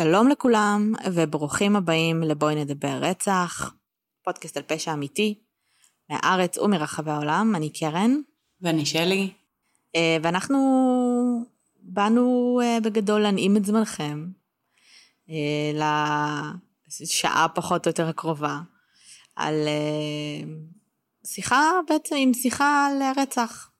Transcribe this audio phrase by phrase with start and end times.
[0.00, 3.74] שלום לכולם, וברוכים הבאים לבואי נדבר רצח,
[4.24, 5.34] פודקאסט על פשע אמיתי,
[6.10, 8.16] מהארץ ומרחבי העולם, אני קרן.
[8.60, 9.30] ואני שלי.
[9.96, 10.58] אה, ואנחנו
[11.80, 14.26] באנו אה, בגדול להנעים את זמנכם
[15.30, 15.72] אה,
[17.00, 18.60] לשעה פחות או יותר הקרובה,
[19.36, 19.68] על
[21.26, 23.70] שיחה בעצם, עם שיחה על רצח.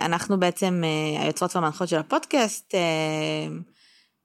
[0.00, 0.82] אנחנו בעצם
[1.20, 2.74] היוצרות והמנחות של הפודקאסט,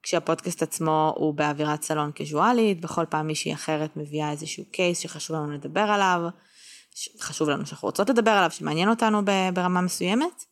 [0.04, 5.52] כשהפודקאסט עצמו הוא באווירת סלון קזואלית, בכל פעם מישהי אחרת מביאה איזשהו קייס שחשוב לנו
[5.52, 6.22] לדבר עליו,
[7.20, 9.22] חשוב לנו שאנחנו רוצות לדבר עליו, שמעניין אותנו
[9.54, 10.46] ברמה מסוימת,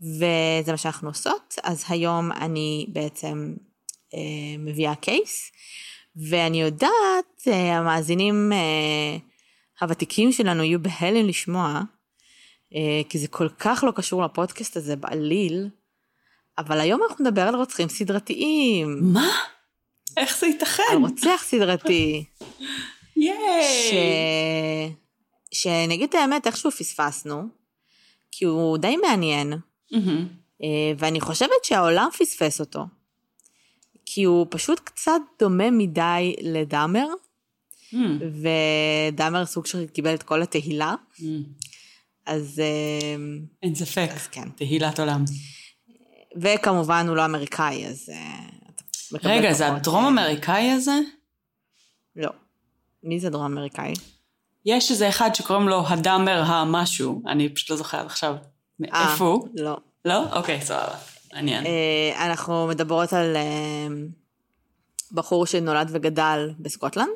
[0.00, 1.54] וזה מה שאנחנו עושות.
[1.62, 3.54] אז היום אני בעצם
[4.14, 5.50] אה, מביאה קייס,
[6.28, 9.16] ואני יודעת, אה, המאזינים אה,
[9.80, 11.80] הוותיקים שלנו יהיו בהלם לשמוע,
[12.74, 15.68] אה, כי זה כל כך לא קשור לפודקאסט הזה בעליל,
[16.58, 18.98] אבל היום אנחנו נדבר על רוצחים סדרתיים.
[19.02, 19.30] מה?
[20.16, 20.82] איך זה ייתכן?
[20.90, 22.24] על רוצח סדרתי.
[23.16, 23.62] ייי!
[23.62, 23.94] ש...
[25.54, 27.48] שנגיד את האמת, איכשהו פספסנו,
[28.30, 29.52] כי הוא די מעניין,
[29.92, 30.64] mm-hmm.
[30.98, 32.86] ואני חושבת שהעולם פספס אותו.
[34.06, 37.06] כי הוא פשוט קצת דומה מדי לדאמר,
[37.92, 37.96] mm.
[39.12, 40.94] ודאמר סוג שקיבל את כל התהילה.
[41.18, 41.22] Mm.
[42.26, 42.60] אז...
[42.64, 43.16] אה,
[43.62, 44.48] אין ספק, אז כן.
[44.56, 45.24] תהילת עולם.
[46.36, 48.08] וכמובן הוא לא אמריקאי, אז...
[49.24, 50.98] רגע, זה הדרום אמריקאי הזה?
[52.16, 52.30] לא.
[53.02, 53.92] מי זה דרום אמריקאי?
[54.64, 58.34] יש איזה אחד שקוראים לו הדאמר המשהו, אני פשוט לא זוכרת עכשיו
[58.80, 59.48] מאיפה הוא.
[59.54, 59.76] לא.
[60.04, 60.38] לא?
[60.38, 60.94] אוקיי, סבבה,
[61.32, 61.66] מעניין.
[61.66, 63.86] אה, אנחנו מדברות על אה,
[65.12, 67.08] בחור שנולד וגדל בסקוטלנד,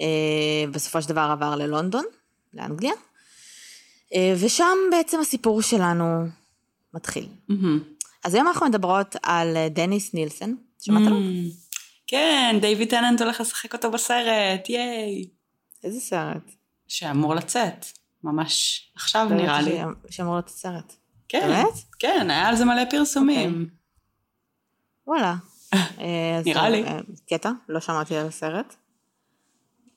[0.00, 2.04] אה, בסופו של דבר עבר ללונדון,
[2.54, 2.92] לאנגליה,
[4.40, 6.26] ושם בעצם הסיפור שלנו
[6.94, 7.28] מתחיל.
[8.26, 11.18] אז היום אנחנו מדברות על דניס נילסון, שמעת עליו?
[12.06, 15.28] כן, דיוויד טננט הולך לשחק אותו בסרט, ייי.
[15.84, 16.50] איזה סרט?
[16.88, 17.86] שאמור לצאת,
[18.24, 19.78] ממש עכשיו נראה לי.
[20.10, 20.92] שאמור לצאת סרט.
[21.28, 21.74] כן, באמת?
[21.98, 23.50] כן, היה על זה מלא פרסומים.
[23.52, 23.76] אוקיי.
[25.06, 25.34] וואלה.
[26.00, 26.84] אה, נראה לי.
[26.84, 26.98] אה,
[27.28, 28.74] קטע, לא שמעתי על הסרט,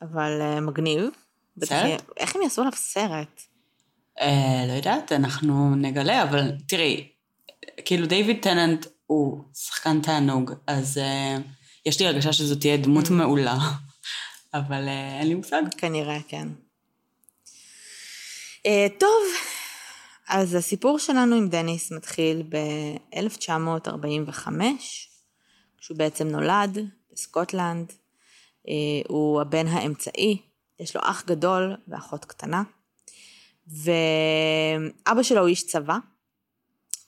[0.02, 1.10] אבל אה, מגניב.
[1.64, 2.02] סרט?
[2.18, 3.42] איך הם יעשו עליו סרט?
[4.68, 7.08] לא יודעת, אנחנו נגלה, אבל תראי,
[7.86, 11.00] כאילו דיוויד טננט הוא שחקן תענוג, אז
[11.86, 13.12] יש לי הרגשה שזו תהיה דמות mm.
[13.12, 13.58] מעולה.
[14.54, 15.62] אבל uh, אין לי מושג.
[15.78, 16.48] כנראה, כן.
[18.58, 19.24] Uh, טוב,
[20.28, 24.48] אז הסיפור שלנו עם דניס מתחיל ב-1945,
[25.78, 26.78] כשהוא בעצם נולד
[27.14, 27.92] בסקוטלנד.
[28.66, 28.70] Uh,
[29.08, 30.38] הוא הבן האמצעי,
[30.80, 32.64] יש לו אח גדול ואחות קטנה.
[33.68, 35.98] ואבא שלו הוא איש צבא,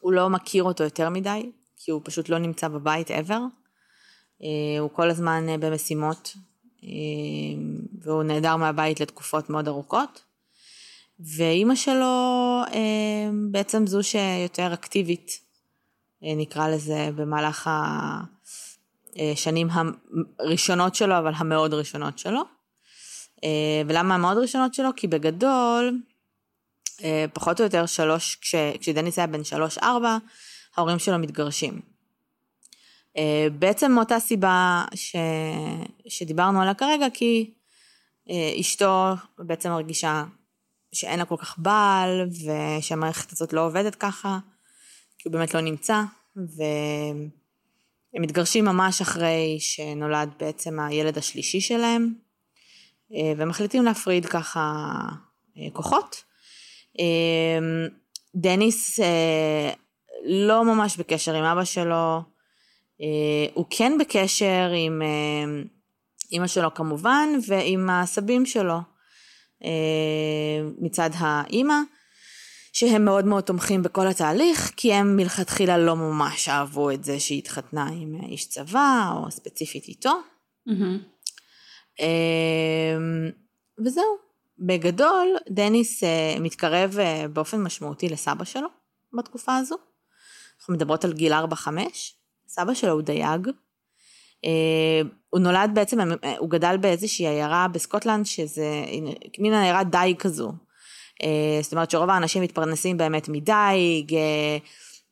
[0.01, 3.39] הוא לא מכיר אותו יותר מדי, כי הוא פשוט לא נמצא בבית ever.
[4.79, 6.33] הוא כל הזמן במשימות
[6.83, 10.21] אמ, והוא נעדר מהבית לתקופות מאוד ארוכות.
[11.19, 12.61] ואימא שלו
[13.51, 15.39] בעצם זו שיותר אקטיבית,
[16.23, 17.69] אה, נקרא לזה, במהלך
[19.15, 19.67] השנים
[20.39, 22.41] הראשונות שלו, אבל המאוד ראשונות שלו.
[23.43, 24.89] אה, ולמה המאוד ראשונות שלו?
[24.95, 26.10] כי בגדול, אה,
[27.33, 30.17] פחות או יותר שלוש, כש, כשדניס היה בן שלוש-ארבע,
[30.77, 31.81] ההורים שלו מתגרשים.
[33.17, 35.15] אה, בעצם מאותה סיבה ש...
[36.07, 37.53] שדיברנו עליה כרגע, כי
[38.29, 40.23] אה, אשתו בעצם מרגישה
[40.93, 44.39] שאין לה כל כך בעל, ושהמערכת הזאת לא עובדת ככה,
[45.17, 46.01] כי הוא באמת לא נמצא,
[46.35, 47.29] והם
[48.13, 52.13] מתגרשים ממש אחרי שנולד בעצם הילד השלישי שלהם,
[53.13, 54.93] אה, ומחליטים להפריד ככה
[55.73, 56.30] כוחות.
[58.35, 58.99] דניס
[60.23, 62.21] לא ממש בקשר עם אבא שלו,
[63.01, 65.61] אה, הוא כן בקשר עם אה,
[66.31, 68.77] אימא שלו כמובן, ועם הסבים שלו
[69.63, 71.75] אה, מצד האימא,
[72.73, 77.37] שהם מאוד מאוד תומכים בכל התהליך, כי הם מלכתחילה לא ממש אהבו את זה שהיא
[77.37, 80.13] התחתנה עם איש צבא, או ספציפית איתו.
[80.69, 82.03] Mm-hmm.
[83.85, 84.30] וזהו.
[84.65, 86.03] בגדול, דניס
[86.39, 86.97] מתקרב
[87.33, 88.67] באופן משמעותי לסבא שלו
[89.17, 89.75] בתקופה הזו.
[90.59, 91.67] אנחנו מדברות על גיל 4-5.
[92.47, 93.47] סבא שלו הוא דייג.
[93.47, 95.99] אה, הוא נולד בעצם,
[96.37, 98.83] הוא גדל באיזושהי עיירה בסקוטלנד, שזה
[99.39, 100.51] מין עיירת דייג כזו.
[101.21, 101.25] אה,
[101.61, 104.15] זאת אומרת שרוב האנשים מתפרנסים באמת מדייג, אה,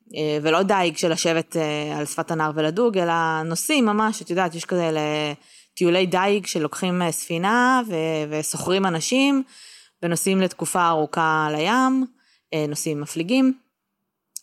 [0.09, 4.55] אה, ולא דייג של לשבת אה, על שפת הנהר ולדוג, אלא נוסעים ממש, את יודעת,
[4.55, 4.91] יש כזה
[5.79, 7.81] טיולי דייג שלוקחים ספינה
[8.29, 9.43] וסוחרים אנשים,
[10.03, 13.53] ונוסעים לתקופה ארוכה לים, אה, נוסעים מפליגים.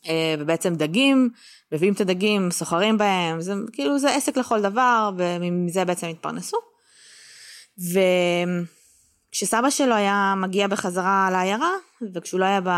[0.09, 1.31] אה, ובעצם דגים,
[1.73, 6.57] מביאים את הדגים, סוחרים בהם, זה כאילו זה עסק לכל דבר, ומזה בעצם התפרנסו.
[9.31, 11.73] וכשסבא שלו היה מגיע בחזרה לעיירה,
[12.15, 12.69] וכשהוא לא היה ב...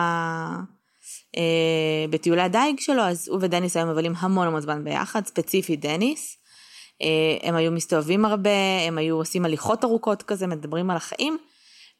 [1.36, 6.37] אה, בטיולי הדייג שלו, אז הוא ודניס היו מבלים המון המון זמן ביחד, ספציפית דניס.
[7.02, 11.38] אה, הם היו מסתובבים הרבה, הם היו עושים הליכות ארוכות כזה, מדברים על החיים,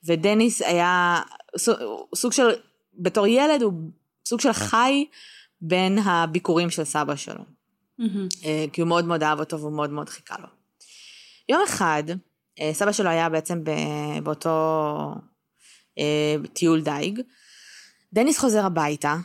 [0.04, 1.20] ודניס היה
[2.14, 2.48] סוג של,
[2.98, 3.72] בתור ילד הוא
[4.26, 5.06] סוג של חי
[5.60, 7.44] בין הביקורים של סבא שלו.
[8.00, 8.46] Mm-hmm.
[8.72, 10.48] כי הוא מאוד מאוד אהב אותו והוא מאוד מאוד חיכה לו.
[11.48, 12.02] יום אחד,
[12.60, 13.62] אה, סבא שלו היה בעצם
[14.22, 15.14] באותו
[16.52, 17.20] טיול דייג,
[18.12, 19.16] דניס חוזר הביתה,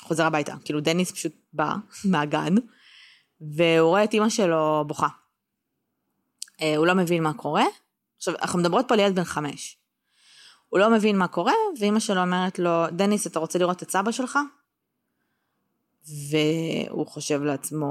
[0.00, 1.74] חוזר הביתה, כאילו דניס פשוט בא
[2.04, 2.54] מהגן,
[3.40, 5.08] והוא רואה את אימא שלו בוכה.
[6.62, 7.64] אה, הוא לא מבין מה קורה.
[8.16, 9.76] עכשיו, אנחנו מדברות פה על ילד בן חמש.
[10.68, 14.12] הוא לא מבין מה קורה, ואימא שלו אומרת לו, דניס, אתה רוצה לראות את סבא
[14.12, 14.38] שלך?
[16.08, 17.86] והוא חושב לעצמו,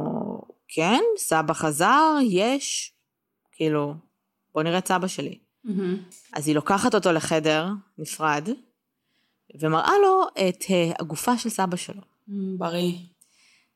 [0.68, 2.94] כן, סבא חזר, יש,
[3.51, 3.94] כאילו,
[4.54, 5.40] בוא נראה את סבא שלי.
[5.66, 5.69] Mm-hmm.
[6.34, 7.68] אז היא לוקחת אותו לחדר
[7.98, 8.50] נפרד,
[9.60, 12.01] ומראה לו את אה, הגופה של סבא שלו.
[12.01, 12.94] Mm, בריא.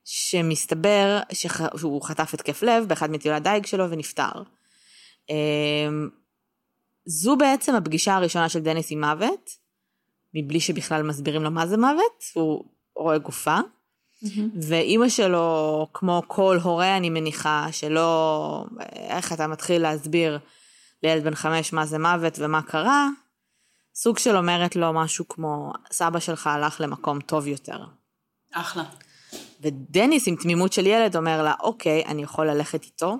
[0.05, 4.31] שמסתבר שהוא חטף התקף לב באחד מטיולי הדייג שלו ונפטר.
[5.29, 6.09] אמ,
[7.05, 9.49] זו בעצם הפגישה הראשונה של דניס עם מוות,
[10.33, 12.65] מבלי שבכלל מסבירים לו מה זה מוות, הוא
[12.95, 13.57] רואה גופה.
[13.59, 14.39] Mm-hmm.
[14.61, 18.65] ואימא שלו, כמו כל הורה, אני מניחה, שלא...
[18.95, 20.39] איך אתה מתחיל להסביר
[21.03, 23.07] לילד בן חמש מה זה מוות ומה קרה,
[23.95, 27.85] סוג של אומרת לו משהו כמו, סבא שלך הלך למקום טוב יותר.
[28.51, 28.83] אחלה.
[29.63, 33.17] ודניס עם תמימות של ילד אומר לה, אוקיי, אני יכול ללכת איתו,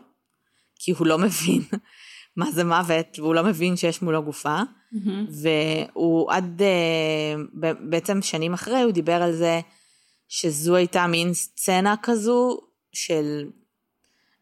[0.75, 1.61] כי הוא לא מבין
[2.37, 5.31] מה זה מוות, והוא לא מבין שיש מולו גופה, mm-hmm.
[5.41, 9.59] והוא עד, uh, בעצם שנים אחרי, הוא דיבר על זה
[10.27, 12.59] שזו הייתה מין סצנה כזו
[12.93, 13.49] של,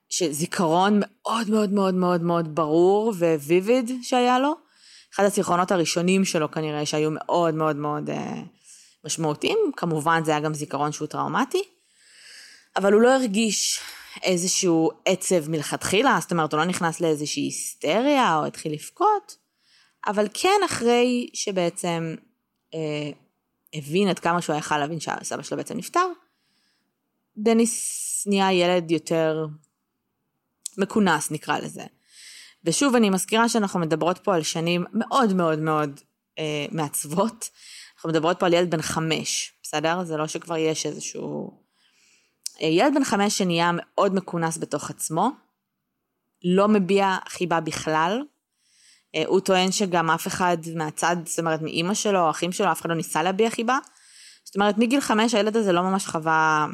[0.10, 4.56] של זיכרון מאוד מאוד מאוד מאוד מאוד ברור וויביד שהיה לו.
[5.16, 8.14] אחד הזיכרונות הראשונים שלו כנראה שהיו מאוד מאוד מאוד uh,
[9.06, 11.64] משמעותיים, כמובן זה היה גם זיכרון שהוא טראומטי.
[12.76, 13.80] אבל הוא לא הרגיש
[14.24, 19.38] איזשהו עצב מלכתחילה, זאת אומרת, הוא לא נכנס לאיזושהי היסטריה או התחיל לבכות,
[20.08, 22.16] אבל כן אחרי שבעצם
[22.74, 23.12] אה,
[23.74, 26.08] הבין עד כמה שהוא יכל להבין שסבא שלו בעצם נפטר,
[27.38, 29.46] דניס נהיה ילד יותר
[30.78, 31.84] מכונס נקרא לזה.
[32.64, 36.00] ושוב אני מזכירה שאנחנו מדברות פה על שנים מאוד מאוד מאוד
[36.40, 37.50] אה, מעצבות.
[37.96, 40.04] אנחנו מדברות פה על ילד בן חמש, בסדר?
[40.04, 41.61] זה לא שכבר יש איזשהו
[42.68, 45.30] ילד בן חמש שנהיה מאוד מכונס בתוך עצמו,
[46.44, 48.24] לא מביע חיבה בכלל.
[49.16, 52.82] אה, הוא טוען שגם אף אחד מהצד, זאת אומרת מאימא שלו או אחים שלו, אף
[52.82, 53.78] אחד לא ניסה להביע חיבה.
[54.44, 56.68] זאת אומרת, מגיל חמש הילד הזה לא ממש חווה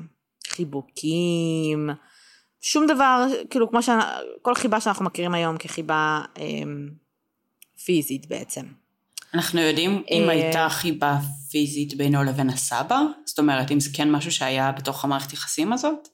[0.47, 1.89] חיבוקים,
[2.61, 3.89] שום דבר, כאילו כמו ש...
[4.41, 6.43] כל חיבה שאנחנו מכירים היום כחיבה אה,
[7.85, 8.65] פיזית בעצם.
[9.33, 11.17] אנחנו יודעים אם אה, הייתה חיבה
[11.51, 13.01] פיזית בינו לבין הסבא?
[13.25, 16.07] זאת אומרת, אם זה כן משהו שהיה בתוך המערכת יחסים הזאת?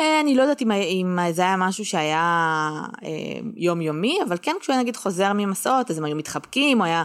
[0.00, 2.70] אה, אני לא יודעת אם, אם זה היה משהו שהיה
[3.04, 7.02] אה, יומיומי, אבל כן כשהוא היה נגיד חוזר ממסעות, אז הם היו מתחבקים, הוא היה...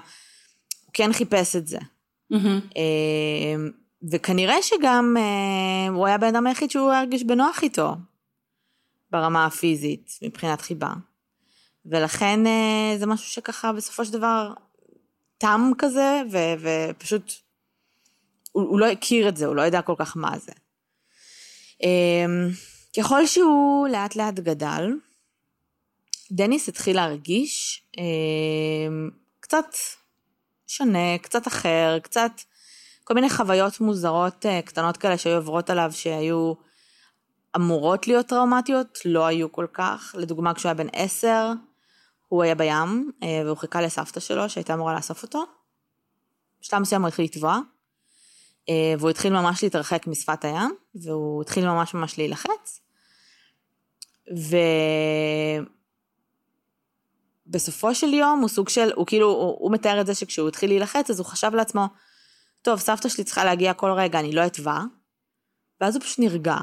[0.85, 1.79] הוא כן חיפש את זה.
[2.33, 2.77] Mm-hmm.
[4.11, 5.17] וכנראה שגם
[5.89, 7.95] הוא היה בן אדם היחיד שהוא הרגיש בנוח איתו,
[9.11, 10.93] ברמה הפיזית, מבחינת חיבה.
[11.85, 14.53] ולכן אה, זה משהו שככה בסופו של דבר
[15.37, 16.53] תם כזה, ו-
[16.89, 17.33] ופשוט
[18.51, 20.51] הוא, הוא לא הכיר את זה, הוא לא ידע כל כך מה זה.
[21.83, 22.49] אמ,
[22.97, 24.91] ככל שהוא לאט לאט גדל,
[26.31, 29.09] דניס התחיל להרגיש אמ,
[29.39, 29.65] קצת
[30.67, 32.31] שונה, קצת אחר, קצת
[33.03, 36.53] כל מיני חוויות מוזרות אה, קטנות כאלה שהיו עוברות עליו שהיו
[37.55, 40.15] אמורות להיות טראומטיות, לא היו כל כך.
[40.17, 41.51] לדוגמה, כשהוא היה בן עשר,
[42.31, 45.43] הוא היה בים, אה, והוא חיכה לסבתא שלו שהייתה אמורה לאסוף אותו.
[46.61, 47.59] בשלב מסוים הוא התחיל לטבוע,
[48.69, 52.81] אה, והוא התחיל ממש להתרחק משפת הים, והוא התחיל ממש ממש להילחץ.
[57.49, 60.69] ובסופו של יום הוא סוג של, הוא כאילו, הוא, הוא מתאר את זה שכשהוא התחיל
[60.69, 61.85] להילחץ, אז הוא חשב לעצמו,
[62.61, 64.79] טוב, סבתא שלי צריכה להגיע כל רגע, אני לא אטבע.
[65.81, 66.55] ואז הוא פשוט נרגע,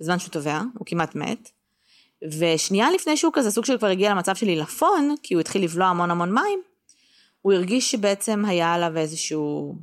[0.00, 1.50] בזמן שהוא טובע, הוא כמעט מת.
[2.38, 5.86] ושנייה לפני שהוא כזה סוג של כבר הגיע למצב של עילפון, כי הוא התחיל לבלוע
[5.86, 6.62] המון המון מים,
[7.42, 9.74] הוא הרגיש שבעצם היה עליו איזשהו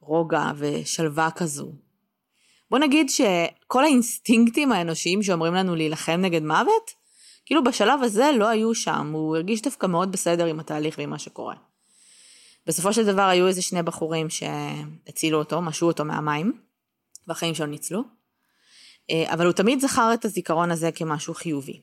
[0.00, 1.72] רוגע ושלווה כזו.
[2.70, 6.90] בוא נגיד שכל האינסטינקטים האנושיים שאומרים לנו להילחם נגד מוות,
[7.46, 11.18] כאילו בשלב הזה לא היו שם, הוא הרגיש דווקא מאוד בסדר עם התהליך ועם מה
[11.18, 11.54] שקורה.
[12.66, 16.52] בסופו של דבר היו איזה שני בחורים שהצילו אותו, משו אותו מהמים,
[17.26, 18.02] והחיים שלו ניצלו.
[19.12, 21.80] אה, אבל הוא תמיד זכר את הזיכרון הזה כמשהו חיובי.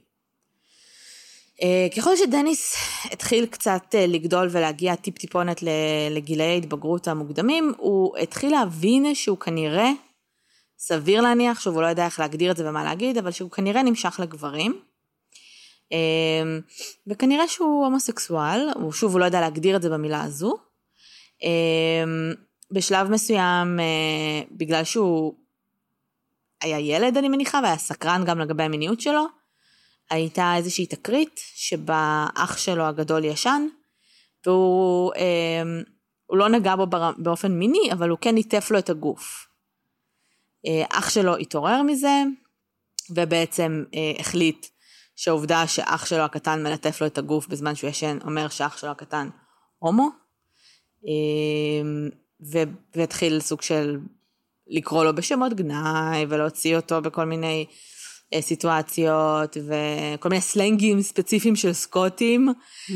[1.61, 2.75] אה, ככל שדניס
[3.11, 5.63] התחיל קצת אה, לגדול ולהגיע טיפ-טיפונת
[6.11, 9.89] לגילאי ההתבגרות המוקדמים, הוא התחיל להבין שהוא כנראה,
[10.77, 13.83] סביר להניח, שוב הוא לא יודע איך להגדיר את זה ומה להגיד, אבל שהוא כנראה
[13.83, 14.79] נמשך לגברים.
[17.07, 20.57] וכנראה שהוא הומוסקסואל, שוב הוא לא יודע להגדיר את זה במילה הזו.
[22.71, 23.79] בשלב מסוים,
[24.51, 25.33] בגלל שהוא
[26.61, 29.25] היה ילד אני מניחה והיה סקרן גם לגבי המיניות שלו.
[30.09, 33.67] הייתה איזושהי תקרית שבה אח שלו הגדול ישן
[34.45, 35.63] והוא אה,
[36.29, 36.85] לא נגע בו
[37.17, 39.47] באופן מיני אבל הוא כן ניטף לו את הגוף.
[40.65, 42.23] אה, אח שלו התעורר מזה
[43.09, 44.65] ובעצם אה, החליט
[45.15, 49.29] שהעובדה שאח שלו הקטן מלטף לו את הגוף בזמן שהוא ישן אומר שאח שלו הקטן
[49.79, 50.09] הומו.
[51.07, 51.89] אה,
[52.95, 53.99] והתחיל סוג של
[54.69, 57.65] לקרוא לו בשמות גנאי ולהוציא אותו בכל מיני
[58.33, 62.93] אה, סיטואציות וכל מיני סלנגים ספציפיים של סקוטים mm-hmm.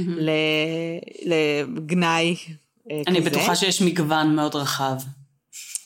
[1.26, 2.36] לגנאי
[2.92, 3.30] אה, אני כזה.
[3.30, 4.96] בטוחה שיש מגוון מאוד רחב.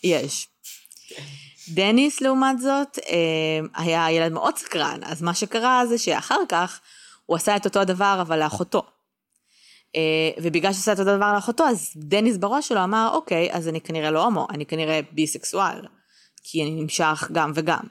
[0.04, 0.48] יש.
[1.70, 6.80] דניס לעומת זאת אה, היה ילד מאוד סקרן, אז מה שקרה זה שאחר כך
[7.26, 8.86] הוא עשה את אותו הדבר אבל לאחותו.
[10.42, 14.12] ובגלל שעשה את אותו דבר לאחותו, אז דניס בראש שלו אמר, אוקיי, אז אני כנראה
[14.12, 15.82] לא הומו, אני כנראה ביסקסואל,
[16.44, 17.84] כי אני נמשך גם וגם.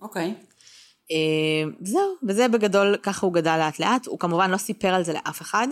[0.00, 0.34] אוקיי.
[1.80, 5.42] זהו, וזה בגדול, ככה הוא גדל לאט לאט, הוא כמובן לא סיפר על זה לאף
[5.42, 5.68] אחד,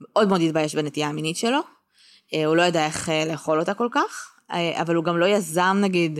[0.00, 1.58] מאוד מאוד התבייש בנטייה המינית שלו,
[2.46, 6.18] הוא לא ידע איך לאכול אותה כל כך, אבל הוא גם לא יזם נגיד,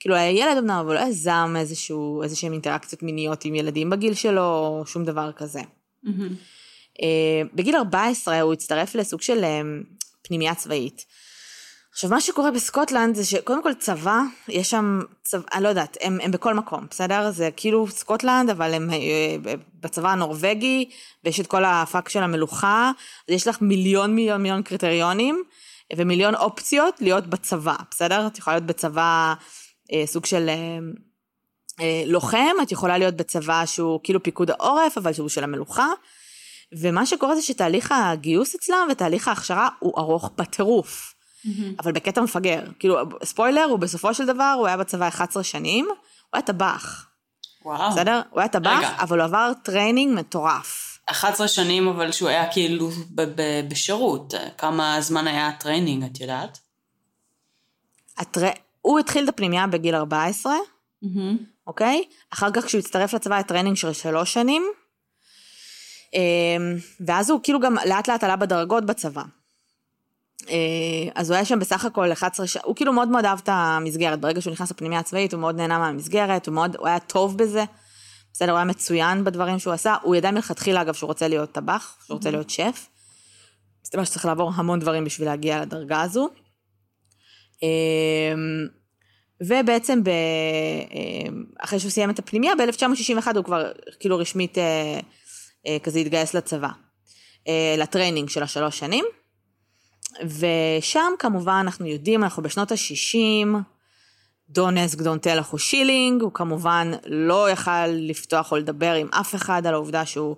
[0.00, 4.42] כאילו היה ילד אמנם, אבל לא יזם איזשהו, איזשהם אינטראקציות מיניות עם ילדים בגיל שלו,
[4.42, 5.60] או שום דבר כזה.
[5.60, 6.57] Mm-hmm.
[7.02, 9.60] אה, בגיל 14 הוא הצטרף לסוג של אה,
[10.22, 11.04] פנימייה צבאית.
[11.92, 16.18] עכשיו מה שקורה בסקוטלנד זה שקודם כל צבא, יש שם, צבא, אני לא יודעת, הם,
[16.22, 17.30] הם בכל מקום, בסדר?
[17.30, 20.90] זה כאילו סקוטלנד, אבל הם אה, בצבא הנורבגי,
[21.24, 22.92] ויש את כל הפאק של המלוכה,
[23.28, 25.42] אז יש לך מיליון מיליון מיליון קריטריונים,
[25.96, 28.26] ומיליון אופציות להיות בצבא, בסדר?
[28.26, 29.34] את יכולה להיות בצבא
[29.92, 30.78] אה, סוג של אה,
[31.80, 35.88] אה, לוחם, את יכולה להיות בצבא שהוא כאילו פיקוד העורף, אבל שהוא של המלוכה.
[36.72, 41.14] ומה שקורה זה שתהליך הגיוס אצלם ותהליך ההכשרה הוא ארוך בטירוף.
[41.44, 41.48] Mm-hmm.
[41.78, 42.62] אבל בקטע מפגר.
[42.78, 45.94] כאילו, ספוילר, הוא בסופו של דבר, הוא היה בצבא 11 שנים, הוא
[46.32, 47.06] היה טבח.
[47.64, 47.90] וואו.
[47.90, 48.20] בסדר?
[48.30, 50.98] הוא היה טבח, אבל הוא עבר training מטורף.
[51.06, 52.90] 11 שנים, אבל שהוא היה כאילו
[53.68, 54.34] בשירות.
[54.58, 56.58] כמה זמן היה ה training, את יודעת?
[58.18, 58.48] ה tr...
[58.82, 60.54] הוא התחיל את הפנימייה בגיל 14,
[61.04, 61.08] mm-hmm.
[61.66, 62.04] אוקיי?
[62.30, 64.72] אחר כך כשהוא הצטרף לצבא היה training של שלוש שנים.
[66.14, 69.22] אמ, ואז הוא כאילו גם לאט לאט עלה בדרגות בצבא.
[70.50, 73.48] אה, אז הוא היה שם בסך הכל 11 שנים, הוא כאילו מאוד מאוד אהב את
[73.52, 77.38] המסגרת, ברגע שהוא נכנס לפנימיה הצבאית הוא מאוד נהנה מהמסגרת, הוא מאוד, הוא היה טוב
[77.38, 77.64] בזה,
[78.32, 81.96] בסדר, הוא היה מצוין בדברים שהוא עשה, הוא ידע מלכתחילה אגב שהוא רוצה להיות טבח,
[82.06, 82.86] שהוא רוצה להיות שף,
[83.84, 86.28] מסתבר שצריך לעבור המון דברים בשביל להגיע לדרגה הזו.
[87.62, 88.66] אמ,
[89.40, 90.08] ובעצם ב...
[90.90, 95.00] אמ, אחרי שהוא סיים את הפנימיה, ב-1961 הוא כבר כאילו רשמית אה, אה,
[95.82, 96.68] כזה התגייס לצבא,
[97.48, 99.04] אה, ל training של השלוש שנים.
[100.24, 103.56] ושם כמובן אנחנו יודעים, אנחנו בשנות ה-60,
[104.50, 109.74] דונס גדונטלח הוא שילינג, הוא כמובן לא יכל לפתוח או לדבר עם אף אחד על
[109.74, 110.36] העובדה שהוא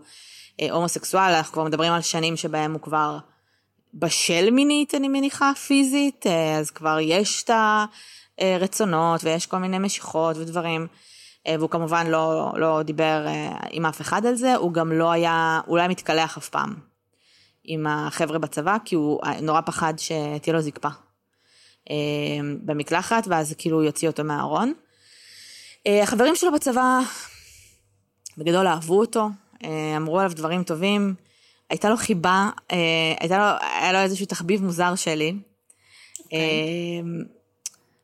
[0.60, 3.18] אה, הומוסקסואל, אנחנו כבר מדברים על שנים שבהם הוא כבר
[3.94, 6.26] בשל מינית, אני מניחה, פיזית,
[6.60, 7.50] אז כבר יש את
[8.38, 10.86] הרצונות ויש כל מיני משיכות ודברים.
[11.46, 15.10] אה, והוא כמובן לא, לא דיבר אה, עם אף אחד על זה, הוא גם לא
[15.10, 16.74] היה, הוא לא מתקלח אף פעם
[17.64, 20.88] עם החבר'ה בצבא, כי הוא אה, נורא פחד שתהיה לו זקפה
[22.64, 24.72] במקלחת, ואז כאילו הוא יוציא אותו מהארון.
[25.88, 27.00] החברים שלו בצבא
[28.38, 29.28] בגדול אהבו אותו,
[29.96, 31.14] אמרו עליו דברים טובים,
[31.70, 32.50] הייתה לו חיבה,
[33.20, 35.34] הייתה לו, היה לו איזשהו תחביב מוזר שלי.
[36.14, 36.30] Okay.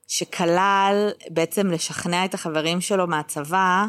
[0.07, 3.87] שכלל בעצם לשכנע את החברים שלו מהצבא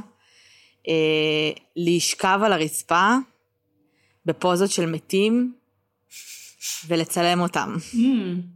[0.87, 3.15] אה, לשכב על הרצפה
[4.25, 5.53] בפוזות של מתים
[6.87, 7.75] ולצלם אותם.
[7.93, 7.97] Mm,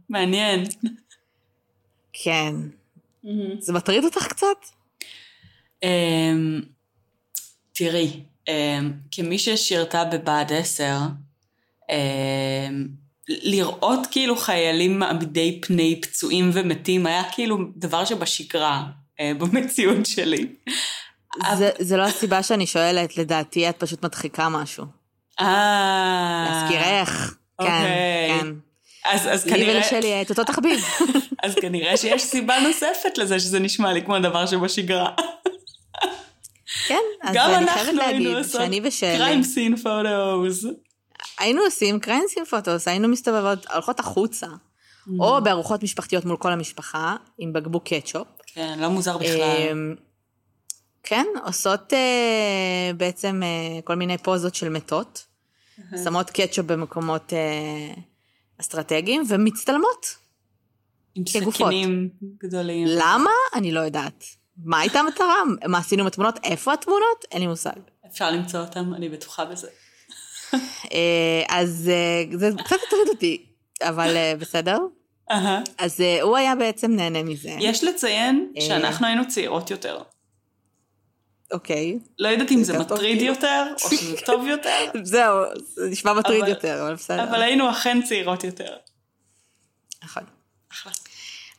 [0.08, 0.64] מעניין.
[2.12, 2.54] כן.
[3.24, 3.28] Mm-hmm.
[3.58, 4.46] זה מטריד אותך קצת?
[5.84, 6.64] Um,
[7.72, 8.52] תראי, um,
[9.10, 10.96] כמי ששירתה בבה"ד 10,
[11.82, 11.92] um,
[13.28, 18.82] לראות כאילו חיילים מעמידי פני פצועים ומתים היה כאילו דבר שבשגרה
[19.20, 20.46] אה, במציאות שלי.
[21.54, 24.84] זה, זה לא הסיבה שאני שואלת, לדעתי את פשוט מדחיקה משהו.
[25.40, 26.46] אה...
[26.50, 27.36] להזכירך.
[27.58, 28.40] כן, אוקיי.
[28.40, 28.46] כן.
[29.04, 30.84] אז, אז לי כנראה, ולשלי את אותו תחביב.
[31.44, 35.10] אז כנראה שיש סיבה נוספת לזה שזה נשמע לי כמו דבר שבשגרה.
[36.86, 40.64] כן, אז גם אני חייבת אנחנו להגיד היינו עושות שאני ושלי, קריים סין פוטוס.
[41.38, 44.46] היינו עושים קריינסים פוטוס, היינו מסתובבות, הולכות החוצה,
[45.06, 45.10] Mm.
[45.20, 48.26] או בארוחות משפחתיות מול כל המשפחה, עם בקבוק קטשופ.
[48.46, 49.40] כן, לא מוזר בכלל.
[49.72, 49.94] אמ,
[51.02, 55.26] כן, עושות אה, בעצם אה, כל מיני פוזות של מתות,
[56.04, 57.94] שמות קטשופ במקומות אה,
[58.60, 60.06] אסטרטגיים ומצטלמות.
[61.14, 61.24] עם.
[61.50, 62.08] סכינים
[62.44, 62.86] גדולים.
[62.88, 63.30] למה?
[63.54, 64.24] אני לא יודעת.
[64.64, 65.36] מה הייתה המטרה?
[65.68, 66.38] מה עשינו עם התמונות?
[66.44, 67.24] איפה התמונות?
[67.30, 67.80] אין לי מושג.
[68.06, 69.68] אפשר למצוא אותם, אני בטוחה בזה.
[70.92, 73.44] אה, אז אה, זה קצת הטריד אותי,
[73.82, 74.78] אבל אה, בסדר.
[75.78, 77.56] אז הוא היה בעצם נהנה מזה.
[77.60, 78.52] יש לציין.
[78.60, 79.98] שאנחנו היינו צעירות יותר.
[81.52, 81.98] אוקיי.
[82.18, 83.32] לא יודעת אם זה מטריד כאילו.
[83.34, 87.24] יותר, או שזה טוב יותר, זהו, זה נשמע מטריד יותר, אבל בסדר.
[87.24, 88.76] אבל היינו אכן צעירות יותר.
[90.04, 90.22] נכון.
[90.72, 90.92] אחלה.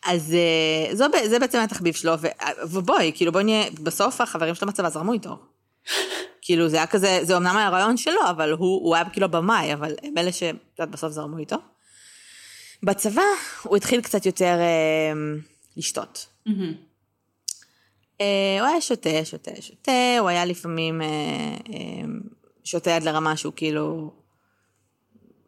[0.06, 0.36] אז
[0.94, 2.14] זו, ב- זה בעצם התחביב שלו,
[2.64, 5.38] ובואי, כאילו בואי נהיה, בסוף החברים שלו בצבא זרמו איתו.
[6.46, 9.74] כאילו זה היה כזה, זה אמנם היה רעיון שלו, אבל הוא, הוא היה כאילו במאי,
[9.74, 11.56] אבל הם אלה שאת יודעת, בסוף זרמו איתו.
[12.84, 13.22] בצבא
[13.64, 15.14] הוא התחיל קצת יותר אה,
[15.78, 16.28] לשתות.
[16.46, 16.74] מהמם.
[18.22, 21.08] אה, הוא היה שותה, שותה, שותה, הוא היה לפעמים אה,
[21.74, 22.06] אה,
[22.64, 24.14] שותה עד לרמה שהוא כאילו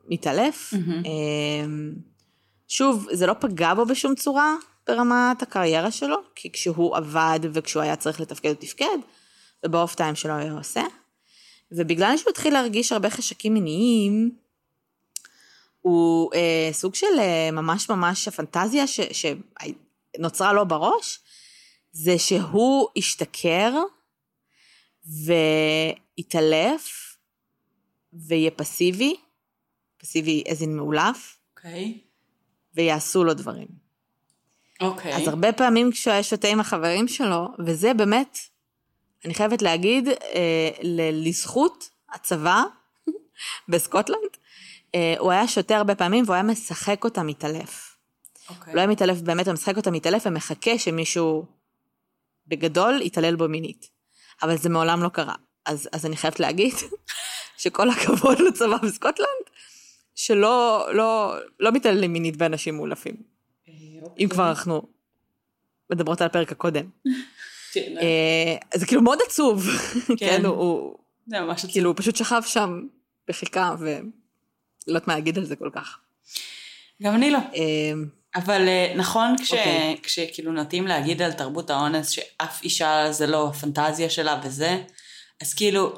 [0.08, 0.74] מתעלף.
[1.06, 1.66] אה,
[2.68, 4.56] שוב, זה לא פגע בו בשום צורה
[4.88, 8.98] ברמת הקריירה שלו, כי כשהוא עבד וכשהוא היה צריך לתפקד הוא תפקד,
[9.65, 10.84] ובאוף טיים שלו היה עושה.
[11.72, 14.36] ובגלל שהוא התחיל להרגיש הרבה חשקים מיניים,
[15.81, 19.00] הוא אה, סוג של אה, ממש ממש הפנטזיה ש,
[20.15, 21.19] שנוצרה לו בראש,
[21.91, 23.73] זה שהוא השתכר
[26.17, 27.17] ויתעלף
[28.13, 29.15] ויהיה פסיבי,
[29.97, 31.99] פסיבי as in מאולף, אוקיי.
[32.73, 33.67] ויעשו לו דברים.
[34.82, 35.15] אוקיי.
[35.15, 38.39] אז הרבה פעמים כשהוא היה שותה עם החברים שלו, וזה באמת,
[39.26, 40.70] אני חייבת להגיד, אה,
[41.12, 42.64] לזכות הצבא
[43.70, 44.30] בסקוטלנד,
[44.96, 47.98] אה, הוא היה שותה הרבה פעמים והוא היה משחק אותה מתעלף.
[48.50, 48.66] אוקיי.
[48.66, 51.46] הוא לא היה מתעלף באמת, הוא משחק אותה מתעלף ומחכה שמישהו
[52.48, 53.90] בגדול יתעלל בו מינית.
[54.44, 55.36] אבל זה מעולם לא קרה.
[55.66, 56.74] אז, אז אני חייבת להגיד
[57.58, 59.46] שכל הכבוד לצבא בסקוטלנד,
[60.16, 63.16] שלא לא, לא מתעללים מינית באנשים מאולפים.
[63.68, 64.30] אה, אם אוקיי.
[64.30, 64.88] כבר אנחנו
[65.90, 66.86] מדברות על הפרק הקודם.
[67.76, 69.68] כן, אה, זה כאילו מאוד עצוב,
[70.08, 70.16] כן.
[70.18, 70.96] כן, הוא-
[71.28, 71.72] זה ממש עצוב.
[71.72, 72.82] כאילו הוא פשוט שכב שם
[73.30, 74.00] וחיכה, ולא
[74.88, 75.98] יודעת מה להגיד על זה כל כך.
[77.04, 77.38] גם אני לא.
[77.56, 77.62] אה,
[78.36, 79.98] אבל אה, נכון כש- אוקיי.
[80.04, 84.78] כשכאילו נוטים להגיד על תרבות האונס שאף אישה זה לא הפנטזיה שלה וזה,
[85.42, 85.94] אז כאילו,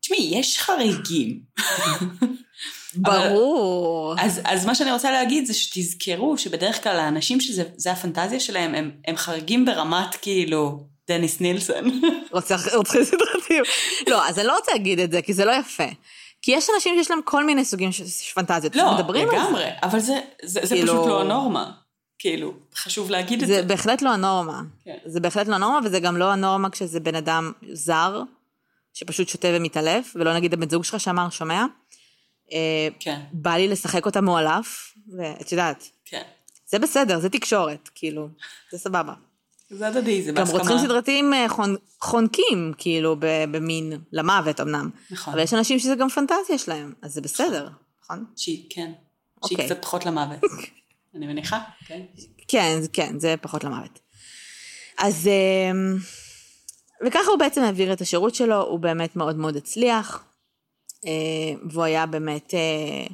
[0.00, 1.40] תשמעי, יש חריגים.
[2.96, 4.14] ברור.
[4.18, 8.74] אז, אז מה שאני רוצה להגיד זה שתזכרו שבדרך כלל האנשים שזה זה הפנטזיה שלהם,
[8.74, 12.00] הם, הם חריגים ברמת כאילו דניס נילסון.
[12.32, 13.62] רוצח- רוצחים סדרתיים.
[14.08, 15.84] לא, אז אני לא רוצה להגיד את זה, כי זה לא יפה.
[16.42, 18.76] כי יש אנשים שיש להם כל מיני סוגים של פנטזיות.
[18.76, 19.42] לא, מדברים על זה.
[19.42, 21.72] לגמרי, אבל זה, זה, זה כאילו- פשוט לא הנורמה.
[22.18, 23.54] כאילו, חשוב להגיד את זה.
[23.54, 24.60] זה בהחלט לא הנורמה.
[24.84, 24.96] כן.
[25.06, 28.22] זה בהחלט לא הנורמה, וזה גם לא הנורמה כשזה בן אדם זר,
[28.94, 31.64] שפשוט שותה ומתעלף, ולא נגיד הבן זוג שלך שאמר, שומע?
[32.52, 36.22] אה, כן, בא לי לשחק אותה מועלף, ואת יודעת, כן.
[36.66, 38.28] זה בסדר, זה תקשורת, כאילו,
[38.72, 39.12] זה סבבה.
[39.70, 40.58] זה הדדי, זה גם בהסכמה.
[40.60, 44.90] רוצחים סדרתיים אה, חונ- חונקים, כאילו, במין, למוות אמנם.
[45.10, 45.34] נכון.
[45.34, 47.68] אבל יש אנשים שזה גם פנטזיה שלהם, אז זה בסדר,
[48.04, 48.24] נכון?
[48.36, 48.92] שהיא, כן.
[49.46, 49.66] שהיא אוקיי.
[49.66, 50.40] קצת פחות למוות.
[51.14, 52.00] אני מניחה, כן.
[52.48, 53.98] כן, כן, זה פחות למוות.
[54.98, 55.26] אז,
[55.72, 55.96] אמ,
[57.06, 60.24] וככה הוא בעצם העביר את השירות שלו, הוא באמת מאוד מאוד הצליח,
[61.06, 61.10] אה,
[61.70, 63.06] והוא היה באמת אה,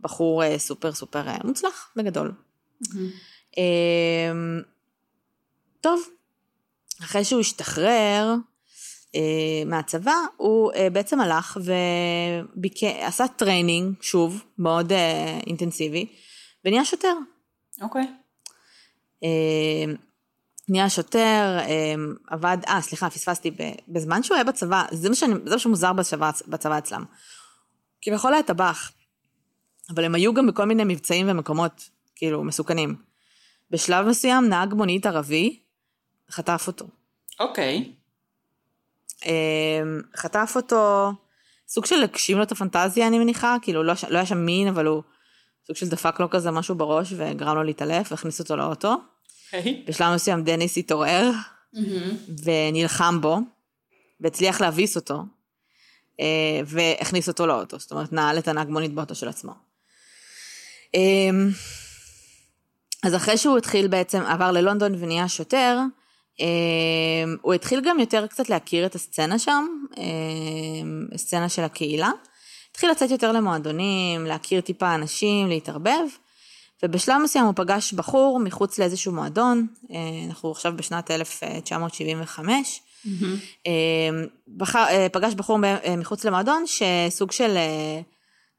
[0.00, 2.32] בחור סופר סופר מוצלח, בגדול.
[3.58, 4.60] אמ,
[5.84, 6.02] טוב,
[7.02, 8.34] אחרי שהוא השתחרר
[9.14, 16.06] אה, מהצבא, הוא אה, בעצם הלך ועשה training, שוב, מאוד אה, אינטנסיבי,
[16.64, 17.14] ונהיה שוטר.
[17.82, 18.06] אוקיי.
[19.24, 19.92] אה,
[20.68, 21.94] נהיה שוטר, אה,
[22.26, 23.50] עבד, אה, סליחה, פספסתי,
[23.88, 27.04] בזמן שהוא היה בצבא, זה מה, שאני, זה מה שמוזר בצבא, בצבא אצלם.
[28.02, 28.92] כביכול היה טבח,
[29.90, 32.96] אבל הם היו גם בכל מיני מבצעים ומקומות, כאילו, מסוכנים.
[33.70, 35.63] בשלב מסוים נהג מונית ערבי
[36.30, 36.86] חטף אותו.
[37.40, 37.92] אוקיי.
[39.26, 39.82] אה,
[40.16, 41.12] חטף אותו,
[41.68, 44.86] סוג של הגשים לו את הפנטזיה, אני מניחה, כאילו, לא, לא היה שם מין, אבל
[44.86, 45.02] הוא
[45.66, 48.96] סוג של דפק לו כזה משהו בראש וגרם לו להתעלף והכניס אותו לאוטו.
[49.46, 49.84] אוקיי.
[49.86, 51.30] בשלב מסוים דניס התעורר
[52.44, 53.38] ונלחם בו,
[54.20, 55.22] והצליח להביס אותו,
[56.20, 59.52] אה, והכניס אותו לאוטו, זאת אומרת, נעל את הנהג מונית באוטו של עצמו.
[60.94, 61.00] אה,
[63.02, 65.78] אז אחרי שהוא התחיל בעצם, עבר ללונדון ונהיה שוטר,
[67.42, 69.66] הוא התחיל גם יותר קצת להכיר את הסצנה שם,
[69.98, 70.04] אה,
[71.14, 72.10] הסצנה של הקהילה.
[72.70, 76.04] התחיל לצאת יותר למועדונים, להכיר טיפה אנשים, להתערבב,
[76.82, 79.96] ובשלב מסוים הוא פגש בחור מחוץ לאיזשהו מועדון, אה,
[80.28, 83.68] אנחנו עכשיו בשנת 1975, mm-hmm.
[84.56, 85.58] בחר, פגש בחור
[85.98, 87.56] מחוץ למועדון שסוג של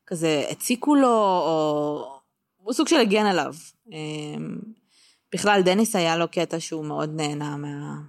[0.07, 2.19] כזה הציקו לו, או
[2.55, 3.53] הוא סוג של הגן עליו.
[5.33, 8.01] בכלל, דניס היה לו קטע שהוא מאוד נהנה מה...